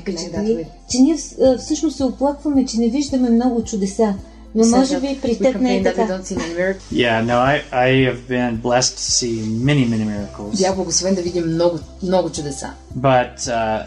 впечатли, 0.00 0.56
with- 0.56 0.66
че 0.90 0.98
ние 0.98 1.16
всъщност 1.58 1.96
се 1.96 2.04
оплакваме, 2.04 2.66
че 2.66 2.78
не 2.78 2.88
виждаме 2.88 3.30
много 3.30 3.64
чудеса. 3.64 4.14
Но 4.55 4.63
Said 4.63 4.77
може 4.77 4.93
that 4.95 5.01
би 5.01 5.19
при 5.21 5.29
we 5.29 5.37
теб 5.37 5.61
не 5.61 5.69
complain 5.69 5.79
е 5.79 5.83
that 5.83 5.91
we 5.91 5.95
така. 5.95 6.13
don't 6.13 6.23
see 6.23 6.35
many 6.37 6.53
miracles. 6.55 6.91
Yeah, 6.91 7.25
no, 7.25 7.37
I, 7.51 7.55
I 7.71 7.89
have 8.09 8.27
been 8.29 8.61
blessed 8.61 8.93
to 8.97 9.11
see 9.11 9.33
many, 9.41 9.85
many 9.87 10.05
miracles. 10.05 10.57
Бях 10.57 10.75
благословен 10.75 11.15
да 11.15 11.21
видим 11.21 11.45
много, 11.45 11.79
много 12.03 12.29
чудеса. 12.31 12.73
But 12.97 13.35
uh, 13.37 13.83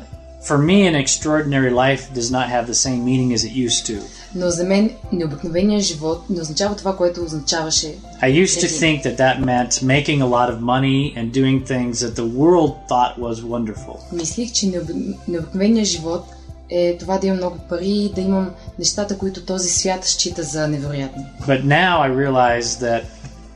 for 0.49 0.59
me, 0.59 0.79
an 0.93 0.95
extraordinary 1.05 1.71
life 1.85 2.03
does 2.14 2.31
not 2.31 2.47
have 2.49 2.67
the 2.67 2.79
same 2.87 3.01
meaning 3.05 3.33
as 3.35 3.45
it 3.45 3.53
used 3.69 3.87
to. 3.87 4.01
Но 4.35 4.51
за 4.51 4.64
мен 4.64 4.90
необикновеният 5.12 5.83
живот 5.85 6.31
не 6.31 6.40
означава 6.40 6.77
това, 6.77 6.97
което 6.97 7.25
означаваше. 7.25 7.95
I 8.23 8.45
used 8.45 8.61
to 8.61 8.67
Maybe. 8.67 8.81
think 8.83 9.03
that 9.03 9.17
that 9.19 9.40
meant 9.40 9.71
making 9.83 10.23
a 10.23 10.27
lot 10.27 10.49
of 10.51 10.61
money 10.61 11.14
and 11.17 11.33
doing 11.33 11.67
things 11.67 11.93
that 12.01 12.14
the 12.17 12.29
world 12.40 12.73
thought 12.88 13.19
was 13.19 13.43
wonderful. 13.45 13.97
Мислих, 14.12 14.53
че 14.53 14.67
необ- 14.67 15.14
необикновеният 15.29 15.87
живот 15.88 16.25
е 16.70 16.98
това 16.98 17.18
да 17.18 17.28
имам 17.28 17.38
много 17.38 17.58
пари 17.70 17.90
и 17.90 18.14
да 18.14 18.22
имам 18.22 18.50
нещата, 18.80 19.18
които 19.18 19.46
този 19.46 19.70
свят 19.70 20.06
счита 20.06 20.44
за 20.44 20.68
невероятни. 20.68 21.26
But 21.48 21.64
now 21.64 22.00
I 22.00 22.10
realize 22.28 22.64
that 22.80 23.02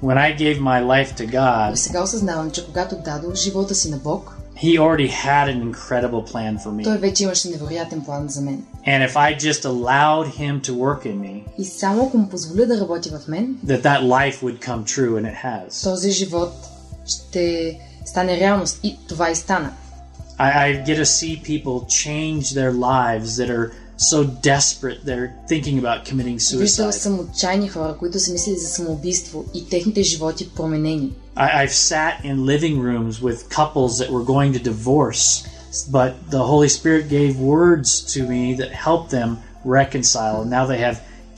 when 0.03 0.17
I 0.17 0.37
gave 0.37 0.59
my 0.59 0.83
life 0.83 1.17
to 1.17 1.25
Но 1.25 1.31
God, 1.31 1.75
сега 1.75 2.03
осъзнавам, 2.03 2.51
че 2.51 2.65
когато 2.65 2.95
дадох 2.95 3.35
живота 3.35 3.75
си 3.75 3.89
на 3.89 3.97
Бог, 3.97 4.37
He 4.63 4.79
already 4.79 5.09
had 5.25 5.47
an 5.47 5.71
incredible 5.73 6.31
plan 6.33 6.57
for 6.63 6.67
me. 6.67 6.83
той 6.83 6.97
вече 6.97 7.23
имаше 7.23 7.49
невероятен 7.49 8.01
план 8.01 8.29
за 8.29 8.41
мен. 8.41 8.63
And 8.87 9.09
if 9.09 9.13
I 9.15 9.37
just 9.39 9.65
allowed 9.65 10.27
Him 10.27 10.61
to 10.61 10.71
work 10.71 11.05
in 11.05 11.15
me, 11.19 11.41
И 11.57 11.65
само 11.65 12.05
ако 12.07 12.17
му 12.17 12.29
позволя 12.29 12.65
да 12.65 12.81
работи 12.81 13.09
в 13.09 13.27
мен, 13.27 13.55
that 13.65 13.81
that 13.81 14.01
life 14.01 14.35
would 14.43 14.59
come 14.59 14.83
true, 14.83 15.21
and 15.21 15.33
it 15.33 15.43
has. 15.45 15.83
този 15.83 16.11
живот 16.11 16.53
ще 17.05 17.77
стане 18.05 18.39
реалност. 18.39 18.79
И 18.83 18.97
това 19.07 19.29
и 19.29 19.35
стана. 19.35 19.71
I, 20.38 20.48
I 20.64 20.72
get 20.86 20.96
to 20.96 21.06
see 21.06 21.36
people 21.36 21.86
change 21.88 22.54
their 22.54 22.72
lives 22.72 23.36
that 23.38 23.50
are 23.50 23.72
so 23.96 24.22
desperate 24.24 25.04
they're 25.04 25.32
thinking 25.48 25.78
about 25.78 26.04
committing 26.04 26.38
Виждал 26.38 26.92
suicide. 26.92 26.92
съм 26.92 27.20
отчаяни 27.20 27.68
хора, 27.68 27.96
които 27.98 28.20
са 28.20 28.32
мислили 28.32 28.56
за 28.56 28.68
самоубийство 28.68 29.44
и 29.54 29.68
техните 29.68 30.02
животи 30.02 30.48
променени. 30.50 31.12
I, 31.36 31.66
I've 31.66 31.72
sat 31.72 32.14
in 32.24 32.44
living 32.46 32.76
rooms 32.80 33.20
with 33.22 33.48
couples 33.50 33.98
that 33.98 34.10
were 34.10 34.24
going 34.24 34.52
to 34.52 34.62
divorce, 34.72 35.24
but 35.90 36.10
the 36.30 36.44
Holy 36.52 36.68
Spirit 36.68 37.04
gave 37.08 37.32
words 37.38 37.88
to 38.14 38.20
me 38.32 38.42
that 38.60 38.70
helped 38.86 39.10
them 39.10 39.30
reconcile, 39.64 40.36
and 40.42 40.50
now 40.50 40.64
they 40.66 40.80
have 40.88 40.96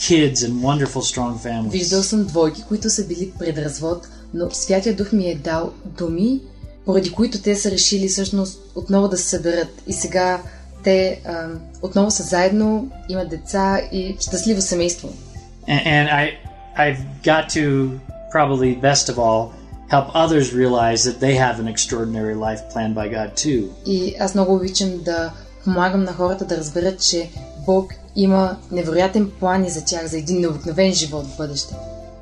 kids 0.08 0.38
and 0.46 0.52
wonderful, 0.62 1.02
strong 1.02 1.38
families. 1.38 1.72
Виждал 1.72 2.02
съм 2.02 2.24
двойки, 2.24 2.64
които 2.68 2.90
са 2.90 3.06
били 3.06 3.32
пред 3.38 3.58
развод, 3.58 4.08
но 4.34 4.50
Святия 4.52 4.96
Дух 4.96 5.12
ми 5.12 5.30
е 5.30 5.34
дал 5.34 5.72
думи, 5.98 6.40
поради 6.85 7.11
които 7.11 7.41
те 7.41 7.55
са 7.55 7.71
решили 7.71 8.07
всъщност 8.07 8.59
отново 8.75 9.07
да 9.07 9.17
се 9.17 9.29
съберат. 9.29 9.81
И 9.87 9.93
сега 9.93 10.41
те 10.83 11.21
а, 11.25 11.47
отново 11.81 12.11
са 12.11 12.23
заедно, 12.23 12.89
имат 13.09 13.29
деца 13.29 13.81
и 13.91 14.15
щастливо 14.19 14.61
семейство. 14.61 15.09
And, 15.67 15.85
and 15.85 16.09
I, 16.09 16.25
I've 16.77 17.01
got 17.23 17.49
to 17.49 17.65
probably 18.35 18.71
best 18.81 19.05
of 19.13 19.17
all 19.17 19.41
help 19.95 20.07
others 20.23 20.45
realize 20.53 21.01
that 21.07 21.17
they 21.25 21.35
have 21.45 21.55
an 21.63 21.67
extraordinary 21.73 22.35
life 22.47 22.61
planned 22.73 22.95
by 22.95 23.07
God 23.17 23.33
too. 23.35 23.69
И 23.85 24.15
аз 24.19 24.35
много 24.35 24.55
обичам 24.55 24.89
да 25.05 25.31
помагам 25.63 26.03
на 26.03 26.13
хората 26.13 26.45
да 26.45 26.57
разберат, 26.57 26.99
че 26.99 27.29
Бог 27.65 27.93
има 28.15 28.57
невероятен 28.71 29.31
план 29.39 29.65
и 29.65 29.69
за 29.69 29.85
тях, 29.85 30.05
за 30.05 30.17
един 30.17 30.39
необикновен 30.39 30.93
живот 30.93 31.25
в 31.25 31.37
бъдеще. 31.37 31.75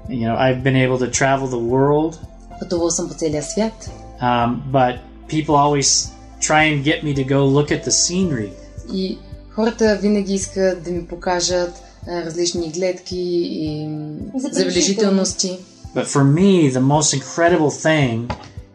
You 0.09 0.27
know, 0.27 0.37
I've 0.37 0.63
been 0.63 0.75
able 0.87 0.99
to 0.99 1.09
travel 1.09 1.47
the 1.47 1.63
world, 1.73 2.17
Пътувал 2.59 2.91
съм 2.91 3.09
по 3.09 3.13
целия 3.13 3.43
свят 3.43 3.89
um, 4.20 4.62
but 4.72 4.94
people 5.28 5.54
always 5.54 6.10
try 6.40 6.62
and 6.64 6.84
get 6.84 7.02
me 7.02 7.14
to 7.14 7.24
go 7.24 7.46
look 7.46 7.70
at 7.72 7.82
the 7.84 7.90
scenery. 7.90 8.50
и 8.92 9.18
хората 9.50 9.98
винаги 10.02 10.34
искат 10.34 10.82
да 10.82 10.90
ми 10.90 11.06
покажат 11.06 11.72
а, 12.08 12.24
различни 12.24 12.70
гледки 12.70 13.16
и 13.18 13.84
м, 13.84 14.16
забележителности. 14.34 15.58
But 15.94 16.06
for 16.06 16.24
me, 16.24 16.70
the 16.72 16.80
most 16.80 17.08
incredible 17.20 17.70
thing 17.70 18.30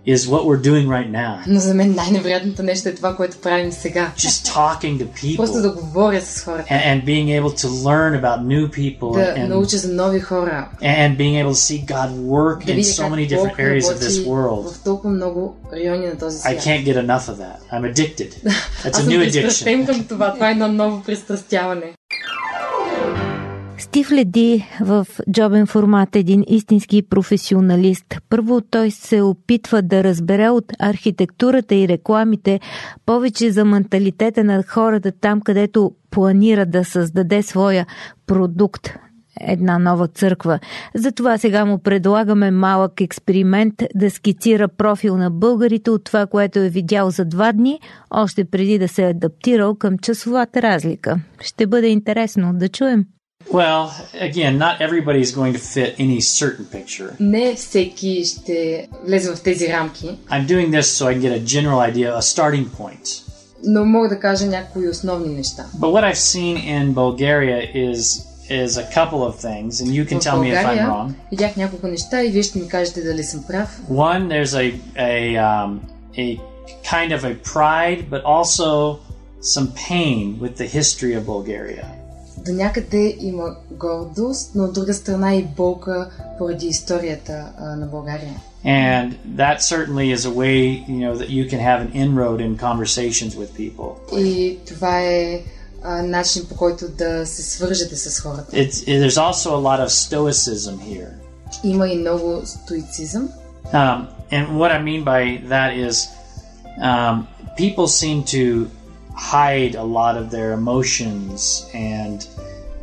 is 0.08 0.28
what 0.28 0.46
we're 0.46 0.62
doing 0.62 0.88
right 0.88 1.12
now. 1.12 1.40
Но 1.48 1.60
за 1.60 1.74
мен 1.74 1.96
най-невероятното 1.96 2.64
нещо 2.64 2.90
е 2.90 2.96
това, 2.96 3.16
което 3.16 3.38
правим 3.38 3.72
сега. 3.72 4.12
Just 4.18 4.48
talking 4.48 5.00
to 5.00 5.36
Просто 5.38 5.62
да 5.62 5.76
people 5.76 5.80
говоря 5.82 6.22
с 6.22 6.44
хората, 6.44 6.68
and, 6.70 6.84
and 6.86 7.06
being 7.06 7.42
able 7.42 7.54
to 7.58 7.68
learn 7.68 8.22
about 8.22 8.42
new 8.46 8.70
people 8.70 9.14
да 9.14 9.42
and, 9.42 9.48
науча 9.48 9.78
за 9.78 9.94
нови 9.94 10.20
хора, 10.20 10.70
and 10.82 11.18
being 11.18 11.46
able 11.46 11.52
to 11.52 11.54
see 11.54 11.86
God 11.86 12.10
work 12.12 12.66
да 12.66 12.72
in 12.72 12.76
видя 12.76 12.88
so 12.88 13.02
как 13.02 13.12
many 13.12 13.36
Бог 13.36 13.48
different 13.48 13.58
areas 13.58 13.82
of 13.84 14.00
this 14.00 14.18
работи 14.20 14.30
world. 14.30 14.74
в 14.74 14.84
толкова 14.84 15.14
много 15.14 15.56
райони 15.74 16.06
на 16.06 16.18
този 16.18 16.38
I 16.38 16.42
свят. 16.42 16.60
can't 16.64 16.86
get 16.86 16.96
enough 17.06 17.28
of 17.30 17.38
that. 17.38 17.58
I'm 17.72 17.94
addicted. 17.94 18.30
That's 18.44 18.90
Аз 18.90 18.94
a 18.94 18.96
съм 18.96 19.08
new 19.08 19.20
пристрастен 19.24 19.82
addiction. 19.82 19.86
към 19.86 20.04
това. 20.08 20.34
Това 20.34 20.48
е 20.48 20.52
едно 20.52 20.68
ново 20.68 21.04
пристрастяване. 21.04 21.94
Стив 23.79 24.13
Леди 24.13 24.67
в 24.81 25.07
джобен 25.33 25.67
формат 25.67 26.17
един 26.17 26.45
истински 26.49 27.03
професионалист. 27.03 28.07
Първо 28.29 28.61
той 28.61 28.91
се 28.91 29.23
опитва 29.23 29.83
да 29.83 30.05
разбере 30.05 30.49
от 30.49 30.73
архитектурата 30.79 31.75
и 31.75 31.89
рекламите 31.89 32.61
повече 33.07 33.51
за 33.51 33.65
менталитета 33.65 34.45
на 34.45 34.63
хората 34.69 35.13
там, 35.13 35.41
където 35.41 35.93
планира 36.11 36.67
да 36.67 36.85
създаде 36.85 37.43
своя 37.43 37.87
продукт 38.27 38.91
една 39.41 39.79
нова 39.79 40.09
църква. 40.09 40.59
Затова 40.95 41.39
сега 41.39 41.65
му 41.65 41.79
предлагаме 41.79 42.51
малък 42.51 43.01
експеримент 43.01 43.75
да 43.95 44.11
скицира 44.11 44.69
профил 44.69 45.17
на 45.17 45.31
българите 45.31 45.91
от 45.91 46.05
това, 46.05 46.27
което 46.27 46.59
е 46.59 46.69
видял 46.69 47.11
за 47.11 47.25
два 47.25 47.53
дни, 47.53 47.81
още 48.11 48.45
преди 48.45 48.79
да 48.79 48.89
се 48.89 49.03
е 49.07 49.11
адаптирал 49.11 49.75
към 49.75 49.99
часовата 49.99 50.63
разлика. 50.63 51.21
Ще 51.41 51.67
бъде 51.67 51.87
интересно 51.87 52.53
да 52.55 52.69
чуем. 52.69 53.05
Well, 53.52 53.92
again, 54.30 54.58
not 54.58 54.82
everybody 54.82 55.20
is 55.20 55.32
going 55.32 55.54
to 55.54 55.60
fit 55.60 55.96
any 56.00 56.20
certain 56.22 56.66
picture. 56.66 57.16
Не 57.20 57.56
всеки 57.56 58.24
ще 58.26 58.88
влезе 59.06 59.36
в 59.36 59.42
тези 59.44 59.68
рамки, 59.68 60.06
I'm 60.30 60.48
doing 60.48 60.70
this 60.72 60.82
so 60.84 61.06
I 61.08 61.14
can 61.14 61.22
get 61.22 61.34
a 61.34 61.40
general 61.46 61.80
idea, 61.80 62.18
a 62.18 62.22
starting 62.22 62.66
point. 62.80 63.22
но 63.66 63.86
мога 63.86 64.10
да 64.10 64.20
кажа 64.20 64.46
някои 64.46 64.88
основни 64.88 65.36
неща. 65.36 65.66
But 65.80 65.92
what 65.92 66.04
I've 66.04 66.18
seen 66.34 66.58
in 66.58 66.94
Bulgaria 66.94 67.60
is 67.76 68.00
is 68.50 68.78
a 68.78 68.84
couple 68.98 69.22
of 69.30 69.34
things, 69.40 69.72
and 69.82 69.88
you 69.98 70.06
can 70.10 70.20
В 70.20 70.24
tell 70.24 70.38
me 70.44 70.50
if 70.52 70.58
I'm 70.58 70.64
България 70.64 70.88
wrong. 70.88 71.14
видях 71.32 71.56
няколко 71.58 71.88
неща 71.88 72.24
и 72.24 72.30
вие 72.32 72.44
ще 72.44 72.60
ми 72.60 72.68
кажете 72.68 73.02
дали 73.04 73.24
съм 73.24 73.44
прав. 73.48 73.82
One, 73.92 74.28
there's 74.28 74.54
a 74.54 74.80
a 74.98 75.38
um, 75.38 75.80
a 76.18 76.40
kind 76.94 77.12
of 77.18 77.24
a 77.24 77.34
pride, 77.54 78.10
but 78.10 78.22
also 78.24 79.00
some 79.42 79.68
pain 79.90 80.40
with 80.42 80.54
the 80.62 80.68
history 80.80 81.14
of 81.20 81.26
Bulgaria. 81.26 81.86
До 82.46 82.52
някъде 82.54 83.16
има 83.20 83.56
гордост, 83.72 84.52
но 84.56 84.64
от 84.64 84.74
друга 84.74 84.94
страна 84.94 85.36
и 85.36 85.44
болка 85.44 86.10
поради 86.38 86.68
историята 86.68 87.46
а, 87.58 87.76
на 87.76 87.86
България. 87.86 88.34
And 88.66 89.14
that 89.36 89.62
certainly 89.62 90.14
is 90.16 90.26
a 90.26 90.32
way, 90.32 90.86
you 90.88 91.00
know, 91.06 91.18
that 91.18 91.30
you 91.30 91.44
can 91.52 91.60
have 91.60 91.80
an 91.86 91.92
inroad 92.04 92.40
in 92.40 92.58
conversations 92.58 93.36
with 93.36 93.50
people. 93.58 94.18
И 94.18 94.60
това 94.68 95.02
е 95.02 95.42
а, 95.84 96.02
начин 96.02 96.46
по 96.50 96.56
който 96.56 96.86
да 96.88 97.26
се 97.26 97.44
свържете 97.44 97.96
с 97.96 98.20
хората. 98.20 98.56
It's, 98.58 98.86
there's 98.86 99.18
also 99.18 99.50
a 99.50 99.62
lot 99.62 99.80
of 99.80 99.90
stoicism 99.90 100.78
here. 100.80 101.10
Има 101.64 101.88
и 101.88 101.98
много 101.98 102.42
стоицизъм. 102.46 103.30
Um, 103.74 104.08
and 104.32 104.48
what 104.58 104.72
I 104.72 104.80
mean 104.90 105.04
by 105.04 105.22
that 105.54 105.70
is 105.88 105.96
um, 106.82 107.28
people 107.58 107.88
seem 107.88 108.24
to 108.24 108.68
hide 109.18 109.76
a 109.76 109.84
lot 109.84 110.18
of 110.18 110.30
their 110.32 110.54
emotions 110.54 111.66
and 111.74 112.28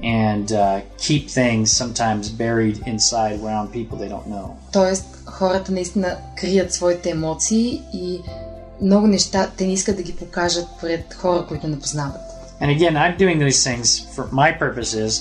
and 0.03 0.53
uh, 0.53 0.81
keep 0.97 1.29
things 1.29 1.71
sometimes 1.71 2.31
buried 2.31 2.79
inside 2.87 3.41
around 3.41 3.71
people 3.73 3.99
they 3.99 4.09
don't 4.09 4.27
know. 4.27 4.57
Тоест, 4.73 5.05
хората 5.27 5.73
наистина 5.73 6.17
крият 6.37 6.73
своите 6.73 7.11
емоции 7.11 7.83
и 7.93 8.21
много 8.83 9.07
неща 9.07 9.51
те 9.57 9.67
не 9.67 9.73
искат 9.73 9.97
да 9.97 10.03
ги 10.03 10.17
покажат 10.17 10.67
пред 10.81 11.15
хора, 11.15 11.47
които 11.47 11.69
не 11.69 11.81
познават. 11.81 12.21
And 12.61 12.71
again, 12.71 12.97
I'm 12.97 13.17
doing 13.17 13.39
these 13.39 13.63
things 13.69 13.87
for 14.15 14.25
my 14.33 14.51
purpose 14.53 14.93
is 15.07 15.13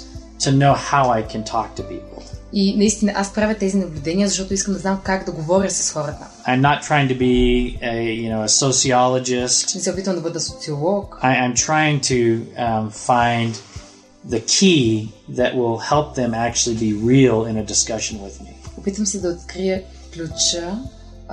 to 0.46 0.52
know 0.52 0.74
how 0.74 1.04
I 1.10 1.22
can 1.22 1.44
talk 1.44 1.76
to 1.76 1.84
people. 1.84 2.33
И 2.57 2.77
наистина 2.77 3.13
аз 3.17 3.33
правя 3.33 3.55
тези 3.55 3.77
наблюдения, 3.77 4.29
защото 4.29 4.55
искам 4.55 4.75
да 4.75 4.81
знам 4.81 5.01
как 5.05 5.25
да 5.25 5.33
говоря 5.33 5.71
с 5.71 5.93
хората. 5.93 6.27
I'm 6.47 6.61
not 6.61 6.83
trying 6.83 7.09
to 7.09 7.19
be 7.19 7.79
a 7.83 7.95
you 8.23 8.35
know 8.35 8.45
a 8.45 8.49
sociologist. 8.49 9.75
Не 9.75 9.81
се 9.81 9.91
опитвам 9.91 10.15
да 10.15 10.21
бъда 10.21 10.41
социолог. 10.41 11.19
I, 11.23 11.41
I'm 11.43 11.55
trying 11.55 12.01
to 12.01 12.41
um, 12.59 12.91
find 12.91 13.55
the 14.29 14.41
key 14.41 15.09
that 15.31 15.55
will 15.55 15.79
help 15.79 16.15
them 16.15 16.33
actually 16.35 16.77
be 16.77 16.93
real 17.13 17.39
in 17.51 17.57
a 17.57 17.65
discussion 17.65 18.19
with 18.19 18.41
me. 18.43 18.55
Опитвам 18.79 19.07
се 19.07 19.21
да 19.21 19.29
открия 19.29 19.83
ключа 20.13 20.79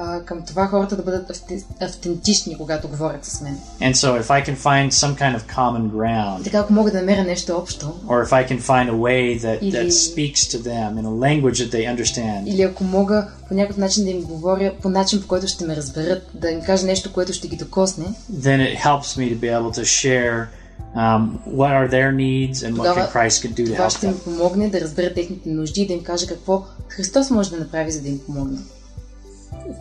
а, 0.03 0.21
към 0.21 0.41
това 0.41 0.67
хората 0.67 0.95
да 0.95 1.03
бъдат 1.03 1.29
авте- 1.29 1.63
автентични, 1.81 2.57
когато 2.57 2.87
говорят 2.87 3.25
с 3.25 3.41
мен. 3.41 3.57
And 3.81 3.93
so, 3.93 4.21
if 4.21 4.27
I 4.27 4.45
can 4.45 4.55
find 4.57 4.89
some 4.91 5.15
kind 5.15 5.39
of 5.39 5.55
common 5.55 5.81
ground, 5.91 6.43
Така, 6.43 6.57
ако 6.57 6.73
мога 6.73 6.91
да 6.91 6.97
намеря 6.97 7.23
нещо 7.23 7.57
общо, 7.57 7.85
or 8.07 8.25
if 8.25 8.31
I 8.31 8.51
can 8.51 8.59
find 8.61 8.89
a 8.89 8.93
way 8.95 9.39
that, 9.39 9.59
that 9.61 9.83
Или- 9.83 9.91
speaks 9.91 10.41
to 10.53 10.57
them 10.59 10.89
in 11.01 11.05
a 11.05 11.13
language 11.25 11.57
that 11.63 11.71
they 11.71 11.95
understand, 11.95 12.47
или 12.49 12.61
ако 12.61 12.83
мога 12.83 13.27
по 13.47 13.53
някакъв 13.53 13.77
начин 13.77 14.03
да 14.03 14.09
им 14.09 14.21
говоря 14.21 14.73
по 14.81 14.89
начин, 14.89 15.21
по 15.21 15.27
който 15.27 15.47
ще 15.47 15.65
ме 15.65 15.75
разберат, 15.75 16.29
да 16.33 16.49
им 16.49 16.61
кажа 16.61 16.85
нещо, 16.85 17.13
което 17.13 17.33
ще 17.33 17.47
ги 17.47 17.55
докосне, 17.55 18.05
then 18.33 18.57
it 18.75 18.77
helps 18.79 19.17
me 19.19 19.35
to 19.35 19.39
be 19.39 19.59
able 19.61 19.79
to 19.79 19.83
share 19.83 20.45
um, 20.95 21.29
what 21.47 21.71
are 21.79 21.89
their 21.89 22.11
needs 22.15 22.53
and 22.53 22.71
what 22.75 22.95
can 22.95 23.07
Christ 23.13 23.37
can 23.47 23.53
do 23.53 23.65
to 23.65 23.73
това 23.73 23.85
help 23.89 23.97
ще 23.97 24.07
them. 24.07 24.23
помогне 24.23 24.69
да 24.69 24.81
разбера 24.81 25.13
техните 25.13 25.49
нужди 25.49 25.81
и 25.81 25.87
да 25.87 25.93
им 25.93 26.03
кажа 26.03 26.27
какво 26.27 26.63
Христос 26.87 27.29
може 27.29 27.49
да 27.51 27.57
направи, 27.57 27.91
за 27.91 28.01
да 28.01 28.07
им 28.09 28.19
помогне. 28.25 28.57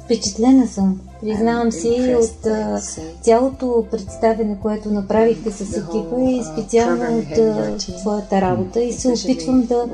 Впечатлена 0.05 0.67
съм. 0.67 1.01
Признавам 1.21 1.73
си 1.73 1.89
impressed, 1.89 2.19
от 2.19 2.47
а, 2.47 2.81
цялото 3.23 3.85
представене, 3.91 4.57
което 4.63 4.91
направихте 4.91 5.51
с 5.51 5.77
екипа 5.77 6.21
и 6.21 6.43
специално 6.53 7.19
от 7.19 7.39
а, 7.39 7.77
твоята 8.01 8.41
работа. 8.41 8.81
И 8.81 8.93
се 8.93 9.09
Especially 9.09 9.33
опитвам 9.33 9.63
да, 9.63 9.85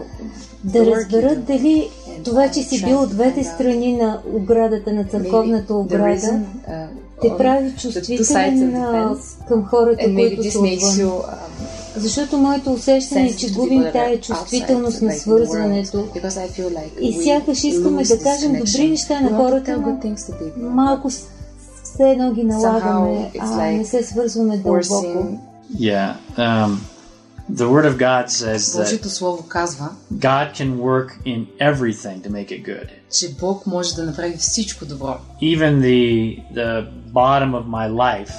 да 0.64 0.86
разбера 0.86 1.36
дали 1.36 1.90
това, 2.24 2.48
че 2.50 2.62
си 2.62 2.84
бил 2.84 3.02
от 3.02 3.10
двете 3.10 3.44
страни 3.44 3.96
на 3.96 4.20
оградата, 4.32 4.92
на 4.92 5.04
църковната 5.04 5.74
ограда, 5.74 6.40
uh, 6.70 6.86
те 7.22 7.32
прави 7.38 7.72
чувствителен 7.76 9.16
към 9.48 9.64
хората, 9.64 10.04
които 10.14 10.50
са 10.50 10.58
отвън. 10.58 11.22
Защото 11.96 12.36
моето 12.36 12.72
усещане 12.72 13.26
е, 13.26 13.36
че 13.36 13.52
губим 13.52 13.84
тая 13.92 14.20
чувствителност 14.20 15.02
на 15.02 15.12
свързването. 15.12 16.04
И 17.00 17.22
сякаш 17.24 17.64
искаме 17.64 18.02
да 18.02 18.18
кажем 18.18 18.52
добри 18.52 18.88
неща 18.88 19.20
на 19.20 19.36
хората, 19.36 19.98
но 20.56 20.70
малко 20.70 21.10
все 21.82 22.10
едно 22.10 22.32
ги 22.32 22.44
налагаме, 22.44 23.30
а 23.38 23.56
не 23.56 23.84
се 23.84 24.02
свързваме 24.02 24.56
дълбоко. 24.56 25.38
Yeah. 25.74 26.14
Um, 26.36 26.78
the 27.52 27.66
Word 27.74 27.86
of 27.86 27.96
God 27.98 28.30
says 28.30 28.58
that 28.76 29.08
Слово 29.08 29.42
казва, 29.48 29.88
God 30.12 30.54
can 30.54 30.78
work 30.78 31.08
in 31.24 31.46
everything 31.60 32.20
to 32.22 32.30
make 32.30 32.50
it 32.50 32.64
good. 32.64 32.88
че 33.18 33.34
Бог 33.40 33.66
може 33.66 33.94
да 33.94 34.04
направи 34.04 34.36
всичко 34.36 34.84
добро. 34.86 35.16
Even 35.42 35.80
the 35.80 36.42
the 36.54 36.86
bottom 37.12 37.50
of 37.54 37.64
my 37.66 37.90
life 37.90 38.32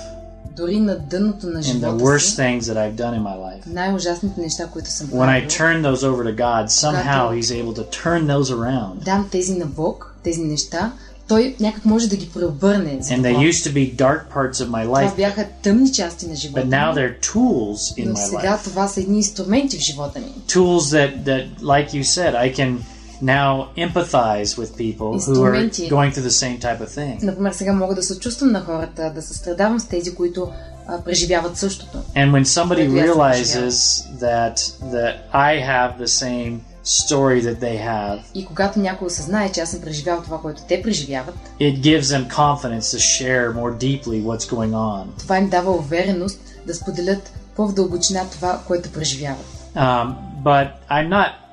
Дори 0.56 0.80
на 0.80 0.98
дъното 0.98 1.46
на 1.46 1.52
and 1.52 1.62
the 1.62 1.72
живота 1.72 2.04
worst 2.04 2.18
си, 2.18 2.36
things 2.36 2.60
that 2.60 2.76
I've 2.76 2.94
done 2.94 3.14
in 3.14 3.22
my 3.22 3.36
life. 3.38 3.66
най-ужасните 3.66 4.40
неща, 4.40 4.66
които 4.66 4.90
съм 4.90 5.06
When 5.06 5.12
I 5.12 5.48
правил, 5.48 5.48
turn 5.48 5.82
those 5.82 6.06
over 6.06 6.22
to 6.24 6.36
God, 6.36 6.66
somehow 6.66 7.02
Когато- 7.28 7.34
He's 7.34 7.64
able 7.64 7.76
to 7.76 8.04
turn 8.04 8.26
those 8.26 8.54
around. 8.54 9.04
дам 9.04 9.28
тези 9.30 9.54
на 9.54 9.66
Бог, 9.66 10.14
тези 10.22 10.40
неща, 10.42 10.92
Той 11.28 11.56
някак 11.60 11.84
може 11.84 12.08
да 12.08 12.16
ги 12.16 12.30
преобърне. 12.34 12.98
за 13.00 13.14
And 13.14 13.20
they 13.20 13.32
добро. 13.32 13.42
used 13.42 13.70
to 13.70 13.72
be 13.72 13.96
dark 13.96 14.20
parts 14.34 14.52
of 14.54 14.68
my 14.68 14.84
Това 14.84 15.00
life, 15.02 15.16
бяха 15.16 15.46
тъмни 15.62 15.92
части 15.92 16.26
на 16.26 16.32
but 16.32 16.36
живота 16.36 16.66
now 16.66 16.94
ми, 16.94 17.00
they're 17.00 17.20
tools 17.20 17.98
in 17.98 18.06
но 18.08 18.14
my 18.14 18.28
сега 18.28 18.56
life. 18.58 18.64
това 18.64 18.88
са 18.88 19.00
едни 19.00 19.16
инструменти 19.16 19.78
в 19.78 19.82
живота 19.82 20.18
ми. 20.18 20.32
Tools 20.48 20.78
that, 20.78 21.22
that, 21.24 21.46
like 21.60 21.88
you 21.90 22.02
said, 22.04 22.34
I 22.34 22.56
can 22.56 22.76
now 23.22 23.68
empathize 23.76 24.58
with 24.58 24.76
people 24.76 25.10
who 25.12 25.44
are 25.44 25.54
Инструменти. 25.54 25.88
going 25.88 26.10
through 26.12 26.24
the 26.24 26.38
same 26.44 26.58
type 26.58 26.80
of 26.80 26.88
thing. 26.88 27.22
Например, 27.22 27.52
сега 27.52 27.72
мога 27.72 27.94
да 27.94 28.02
се 28.02 28.18
чувствам 28.18 28.52
на 28.52 28.60
хората, 28.60 29.12
да 29.14 29.22
състрадавам 29.22 29.80
с 29.80 29.86
тези, 29.88 30.14
които 30.14 30.48
а, 30.86 31.00
преживяват 31.00 31.56
същото. 31.56 31.98
And 32.16 32.30
when 32.32 32.44
somebody 32.44 32.88
Maybe 32.88 33.00
I 33.00 33.02
think, 33.02 33.14
realizes 33.14 33.74
that 34.20 34.56
that 34.94 35.14
I 35.32 35.52
have 35.72 35.90
the 35.98 36.08
same 36.24 36.52
story 36.84 37.40
that 37.42 37.60
they 37.60 37.78
have, 37.88 38.18
И 38.34 38.44
когато 38.44 38.78
някой 38.80 39.06
осъзнае, 39.06 39.52
че 39.52 39.60
аз 39.60 39.70
съм 39.70 39.80
преживял 39.80 40.22
това, 40.22 40.38
което 40.40 40.62
те 40.68 40.82
преживяват, 40.82 41.34
it 41.60 41.80
gives 41.80 42.02
them 42.02 42.28
confidence 42.28 42.80
to 42.80 42.98
share 42.98 43.54
more 43.54 43.76
deeply 43.76 44.24
what's 44.24 44.50
going 44.50 44.72
on. 44.72 45.04
това 45.18 45.38
им 45.38 45.48
дава 45.48 45.70
увереност 45.70 46.40
да 46.66 46.74
споделят 46.74 47.32
по-в 47.56 47.74
дълбочина 47.74 48.24
това, 48.30 48.60
което 48.66 48.90
преживяват. 48.92 49.46
Um, 49.76 50.14
but 50.44 50.68
I'm 50.90 51.08
not 51.08 51.28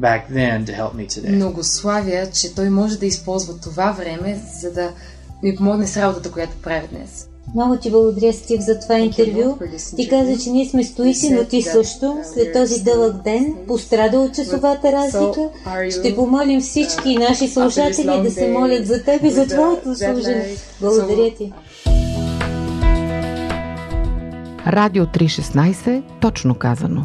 back 0.00 0.28
then 0.30 0.64
to 0.64 0.72
help 0.74 0.94
me 0.94 1.06
today. 1.06 1.30
Но 1.30 1.50
го 1.50 1.64
славя, 1.64 2.26
че 2.34 2.54
той 2.54 2.70
може 2.70 2.98
да 2.98 3.06
използва 3.06 3.58
това 3.60 3.92
време, 3.92 4.40
за 4.60 4.72
да 4.72 4.90
ми 5.42 5.56
помогне 5.56 5.86
с 5.86 5.96
работата, 5.96 6.30
която 6.30 6.56
правя 6.62 6.88
днес. 6.92 7.28
Много 7.54 7.76
ти 7.76 7.90
благодаря, 7.90 8.32
Стив, 8.32 8.60
за 8.60 8.78
това 8.80 8.98
интервю. 8.98 9.58
Ти 9.96 10.08
каза, 10.08 10.38
че 10.38 10.50
ние 10.50 10.68
сме 10.68 10.84
стоици, 10.84 11.30
но 11.30 11.44
ти 11.44 11.62
също. 11.62 12.18
След 12.34 12.52
този 12.52 12.82
дълъг 12.82 13.22
ден, 13.22 13.54
пострада 13.66 14.18
от 14.18 14.34
часовата 14.34 14.92
разлика, 14.92 15.48
ще 15.90 16.16
помолим 16.16 16.60
всички 16.60 17.18
наши 17.18 17.48
слушатели 17.48 18.22
да 18.22 18.30
се 18.30 18.48
молят 18.48 18.86
за 18.86 19.04
теб 19.04 19.24
и 19.24 19.30
за 19.30 19.46
твоето 19.46 19.96
служение. 19.96 20.56
Благодаря 20.80 21.34
ти. 21.34 21.52
Радио 24.66 25.06
316, 25.06 26.02
точно 26.20 26.54
казано. 26.54 27.04